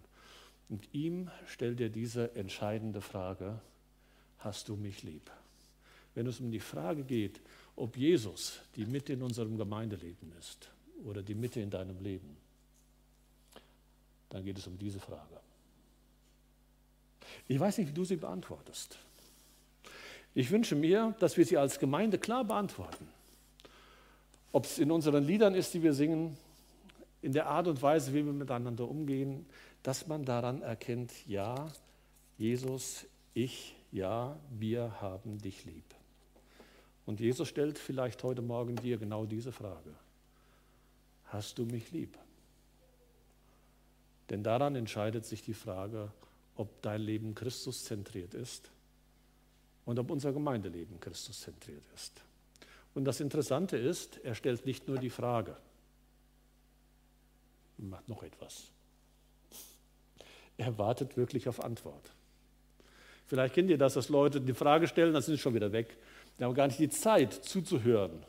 Und 0.67 0.93
ihm 0.93 1.29
stellt 1.47 1.79
er 1.81 1.89
diese 1.89 2.35
entscheidende 2.35 3.01
Frage, 3.01 3.59
hast 4.39 4.69
du 4.69 4.75
mich 4.75 5.03
lieb? 5.03 5.31
Wenn 6.19 6.27
es 6.27 6.41
um 6.41 6.51
die 6.51 6.59
Frage 6.59 7.05
geht, 7.05 7.39
ob 7.77 7.95
Jesus 7.95 8.59
die 8.75 8.83
Mitte 8.85 9.13
in 9.13 9.21
unserem 9.21 9.57
Gemeindeleben 9.57 10.33
ist 10.37 10.69
oder 11.05 11.21
die 11.21 11.33
Mitte 11.33 11.61
in 11.61 11.69
deinem 11.69 11.97
Leben, 12.03 12.35
dann 14.27 14.43
geht 14.43 14.57
es 14.57 14.67
um 14.67 14.77
diese 14.77 14.99
Frage. 14.99 15.39
Ich 17.47 17.57
weiß 17.57 17.77
nicht, 17.77 17.87
wie 17.87 17.93
du 17.93 18.03
sie 18.03 18.17
beantwortest. 18.17 18.99
Ich 20.35 20.51
wünsche 20.51 20.75
mir, 20.75 21.15
dass 21.21 21.37
wir 21.37 21.45
sie 21.45 21.55
als 21.55 21.79
Gemeinde 21.79 22.19
klar 22.19 22.43
beantworten. 22.43 23.07
Ob 24.51 24.65
es 24.65 24.77
in 24.77 24.91
unseren 24.91 25.23
Liedern 25.23 25.55
ist, 25.55 25.73
die 25.73 25.83
wir 25.83 25.93
singen, 25.93 26.35
in 27.21 27.31
der 27.31 27.45
Art 27.45 27.69
und 27.69 27.81
Weise, 27.81 28.11
wie 28.13 28.25
wir 28.25 28.33
miteinander 28.33 28.89
umgehen, 28.89 29.45
dass 29.83 30.05
man 30.07 30.25
daran 30.25 30.63
erkennt, 30.63 31.13
ja, 31.27 31.71
Jesus, 32.37 33.05
ich, 33.33 33.73
ja, 33.93 34.37
wir 34.49 34.99
haben 34.99 35.37
dich 35.37 35.63
lieb. 35.63 35.85
Und 37.09 37.19
Jesus 37.19 37.47
stellt 37.47 37.79
vielleicht 37.79 38.21
heute 38.21 38.43
Morgen 38.43 38.75
dir 38.75 38.99
genau 38.99 39.25
diese 39.25 39.51
Frage. 39.51 39.95
Hast 41.25 41.57
du 41.57 41.65
mich 41.65 41.89
lieb? 41.89 42.15
Denn 44.29 44.43
daran 44.43 44.75
entscheidet 44.75 45.25
sich 45.25 45.41
die 45.41 45.55
Frage, 45.55 46.11
ob 46.55 46.83
dein 46.83 47.01
Leben 47.01 47.33
Christus 47.33 47.83
zentriert 47.83 48.35
ist 48.35 48.69
und 49.85 49.97
ob 49.97 50.11
unser 50.11 50.33
Gemeindeleben 50.33 50.99
Christus 50.99 51.41
zentriert 51.41 51.81
ist. 51.95 52.21
Und 52.93 53.05
das 53.05 53.21
Interessante 53.21 53.75
ist, 53.75 54.19
er 54.23 54.35
stellt 54.35 54.67
nicht 54.67 54.87
nur 54.87 54.99
die 54.99 55.09
Frage, 55.09 55.57
macht 57.79 58.07
noch 58.07 58.21
etwas. 58.21 58.65
Er 60.57 60.77
wartet 60.77 61.17
wirklich 61.17 61.49
auf 61.49 61.59
Antwort. 61.59 62.11
Vielleicht 63.25 63.55
kennt 63.55 63.71
ihr 63.71 63.79
das, 63.79 63.95
dass 63.95 64.09
Leute 64.09 64.41
die 64.41 64.53
Frage 64.53 64.87
stellen, 64.87 65.13
dann 65.13 65.23
sind 65.23 65.35
sie 65.35 65.41
schon 65.41 65.55
wieder 65.55 65.71
weg. 65.71 65.97
Die 66.39 66.43
haben 66.43 66.53
gar 66.53 66.67
nicht 66.67 66.79
die 66.79 66.89
Zeit 66.89 67.33
zuzuhören. 67.33 68.23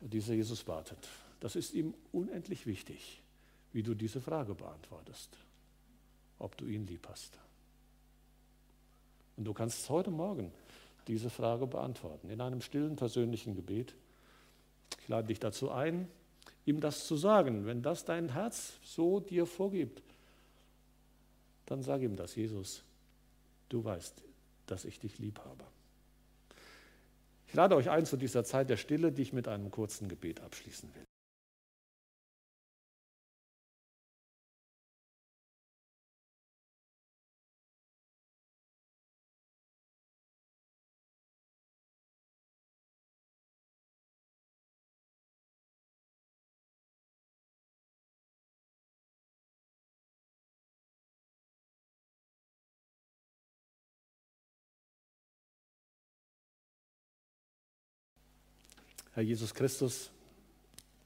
Dieser 0.00 0.34
Jesus 0.34 0.66
wartet. 0.68 1.08
Das 1.40 1.56
ist 1.56 1.74
ihm 1.74 1.94
unendlich 2.12 2.66
wichtig, 2.66 3.20
wie 3.72 3.82
du 3.82 3.94
diese 3.94 4.20
Frage 4.20 4.54
beantwortest 4.54 5.36
ob 6.38 6.56
du 6.56 6.66
ihn 6.66 6.86
lieb 6.86 7.06
hast. 7.08 7.38
Und 9.36 9.44
du 9.44 9.52
kannst 9.52 9.88
heute 9.90 10.10
Morgen 10.10 10.52
diese 11.06 11.30
Frage 11.30 11.66
beantworten 11.66 12.30
in 12.30 12.40
einem 12.40 12.60
stillen 12.60 12.96
persönlichen 12.96 13.54
Gebet. 13.54 13.94
Ich 15.02 15.08
lade 15.08 15.28
dich 15.28 15.38
dazu 15.38 15.70
ein, 15.70 16.08
ihm 16.64 16.80
das 16.80 17.06
zu 17.06 17.16
sagen. 17.16 17.66
Wenn 17.66 17.82
das 17.82 18.04
dein 18.04 18.30
Herz 18.32 18.74
so 18.82 19.20
dir 19.20 19.46
vorgibt, 19.46 20.02
dann 21.66 21.82
sag 21.82 22.00
ihm 22.02 22.16
das, 22.16 22.34
Jesus. 22.34 22.82
Du 23.68 23.84
weißt, 23.84 24.22
dass 24.66 24.84
ich 24.84 24.98
dich 25.00 25.18
lieb 25.18 25.38
habe. 25.40 25.64
Ich 27.48 27.54
lade 27.54 27.76
euch 27.76 27.90
ein 27.90 28.04
zu 28.06 28.16
dieser 28.16 28.44
Zeit 28.44 28.68
der 28.70 28.76
Stille, 28.76 29.12
die 29.12 29.22
ich 29.22 29.32
mit 29.32 29.48
einem 29.48 29.70
kurzen 29.70 30.08
Gebet 30.08 30.40
abschließen 30.40 30.94
will. 30.94 31.05
Herr 59.16 59.22
Jesus 59.22 59.54
Christus, 59.54 60.10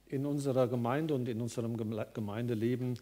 in 0.09 0.27
unserer 0.27 0.67
Gemeinde 0.67 1.15
und 1.15 1.29
in 1.29 1.41
unserem 1.41 1.77
Gemeindeleben 1.77 2.99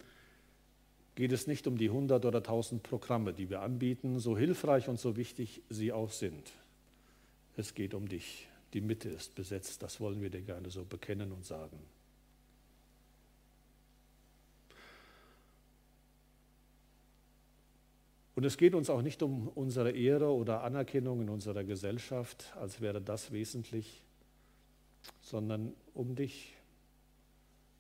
geht 1.14 1.32
es 1.32 1.46
nicht 1.46 1.66
um 1.66 1.78
die 1.78 1.88
100 1.88 2.26
oder 2.26 2.40
1000 2.40 2.82
Programme, 2.82 3.32
die 3.32 3.48
wir 3.48 3.62
anbieten, 3.62 4.18
so 4.18 4.36
hilfreich 4.36 4.86
und 4.86 5.00
so 5.00 5.16
wichtig 5.16 5.62
sie 5.70 5.92
auch 5.92 6.10
sind. 6.10 6.52
Es 7.56 7.72
geht 7.72 7.94
um 7.94 8.06
dich. 8.06 8.48
Die 8.74 8.82
Mitte 8.82 9.08
ist 9.08 9.34
besetzt, 9.34 9.82
das 9.82 9.98
wollen 9.98 10.20
wir 10.20 10.28
dir 10.28 10.42
gerne 10.42 10.68
so 10.68 10.84
bekennen 10.84 11.32
und 11.32 11.46
sagen. 11.46 11.78
Und 18.34 18.44
es 18.44 18.58
geht 18.58 18.74
uns 18.74 18.90
auch 18.90 19.00
nicht 19.00 19.22
um 19.22 19.48
unsere 19.48 19.92
Ehre 19.92 20.34
oder 20.34 20.64
Anerkennung 20.64 21.22
in 21.22 21.30
unserer 21.30 21.64
Gesellschaft, 21.64 22.52
als 22.56 22.82
wäre 22.82 23.00
das 23.00 23.32
wesentlich, 23.32 24.02
sondern 25.20 25.74
um 25.94 26.14
dich, 26.14 26.56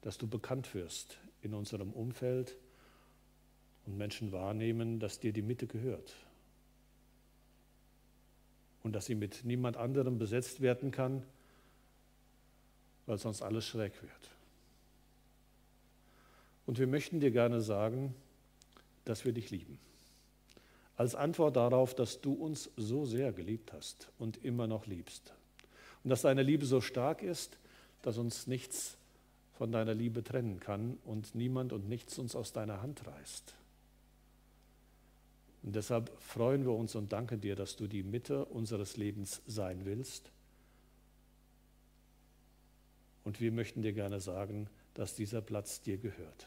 dass 0.02 0.18
du 0.18 0.26
bekannt 0.26 0.74
wirst 0.74 1.18
in 1.42 1.54
unserem 1.54 1.92
Umfeld 1.92 2.56
und 3.86 3.96
Menschen 3.96 4.32
wahrnehmen, 4.32 5.00
dass 5.00 5.18
dir 5.18 5.32
die 5.32 5.42
Mitte 5.42 5.66
gehört 5.66 6.14
und 8.82 8.92
dass 8.92 9.06
sie 9.06 9.14
mit 9.14 9.44
niemand 9.44 9.76
anderem 9.76 10.18
besetzt 10.18 10.60
werden 10.60 10.90
kann, 10.90 11.22
weil 13.06 13.18
sonst 13.18 13.42
alles 13.42 13.66
schräg 13.66 14.02
wird. 14.02 14.30
Und 16.66 16.78
wir 16.78 16.86
möchten 16.86 17.20
dir 17.20 17.30
gerne 17.30 17.62
sagen, 17.62 18.14
dass 19.06 19.24
wir 19.24 19.32
dich 19.32 19.50
lieben. 19.50 19.78
Als 20.96 21.14
Antwort 21.14 21.56
darauf, 21.56 21.94
dass 21.94 22.20
du 22.20 22.34
uns 22.34 22.70
so 22.76 23.06
sehr 23.06 23.32
geliebt 23.32 23.72
hast 23.72 24.10
und 24.18 24.44
immer 24.44 24.66
noch 24.66 24.86
liebst. 24.86 25.32
Und 26.04 26.10
dass 26.10 26.22
deine 26.22 26.42
Liebe 26.42 26.66
so 26.66 26.80
stark 26.80 27.22
ist, 27.22 27.58
dass 28.02 28.18
uns 28.18 28.46
nichts 28.46 28.96
von 29.54 29.72
deiner 29.72 29.94
Liebe 29.94 30.22
trennen 30.22 30.60
kann 30.60 30.98
und 31.04 31.34
niemand 31.34 31.72
und 31.72 31.88
nichts 31.88 32.18
uns 32.18 32.36
aus 32.36 32.52
deiner 32.52 32.80
Hand 32.80 33.06
reißt. 33.06 33.54
Und 35.62 35.74
deshalb 35.74 36.10
freuen 36.20 36.64
wir 36.64 36.72
uns 36.72 36.94
und 36.94 37.12
danken 37.12 37.40
dir, 37.40 37.56
dass 37.56 37.76
du 37.76 37.88
die 37.88 38.04
Mitte 38.04 38.44
unseres 38.44 38.96
Lebens 38.96 39.42
sein 39.46 39.84
willst. 39.84 40.30
Und 43.24 43.40
wir 43.40 43.52
möchten 43.52 43.82
dir 43.82 43.92
gerne 43.92 44.20
sagen, 44.20 44.68
dass 44.94 45.14
dieser 45.14 45.40
Platz 45.40 45.80
dir 45.80 45.98
gehört. 45.98 46.46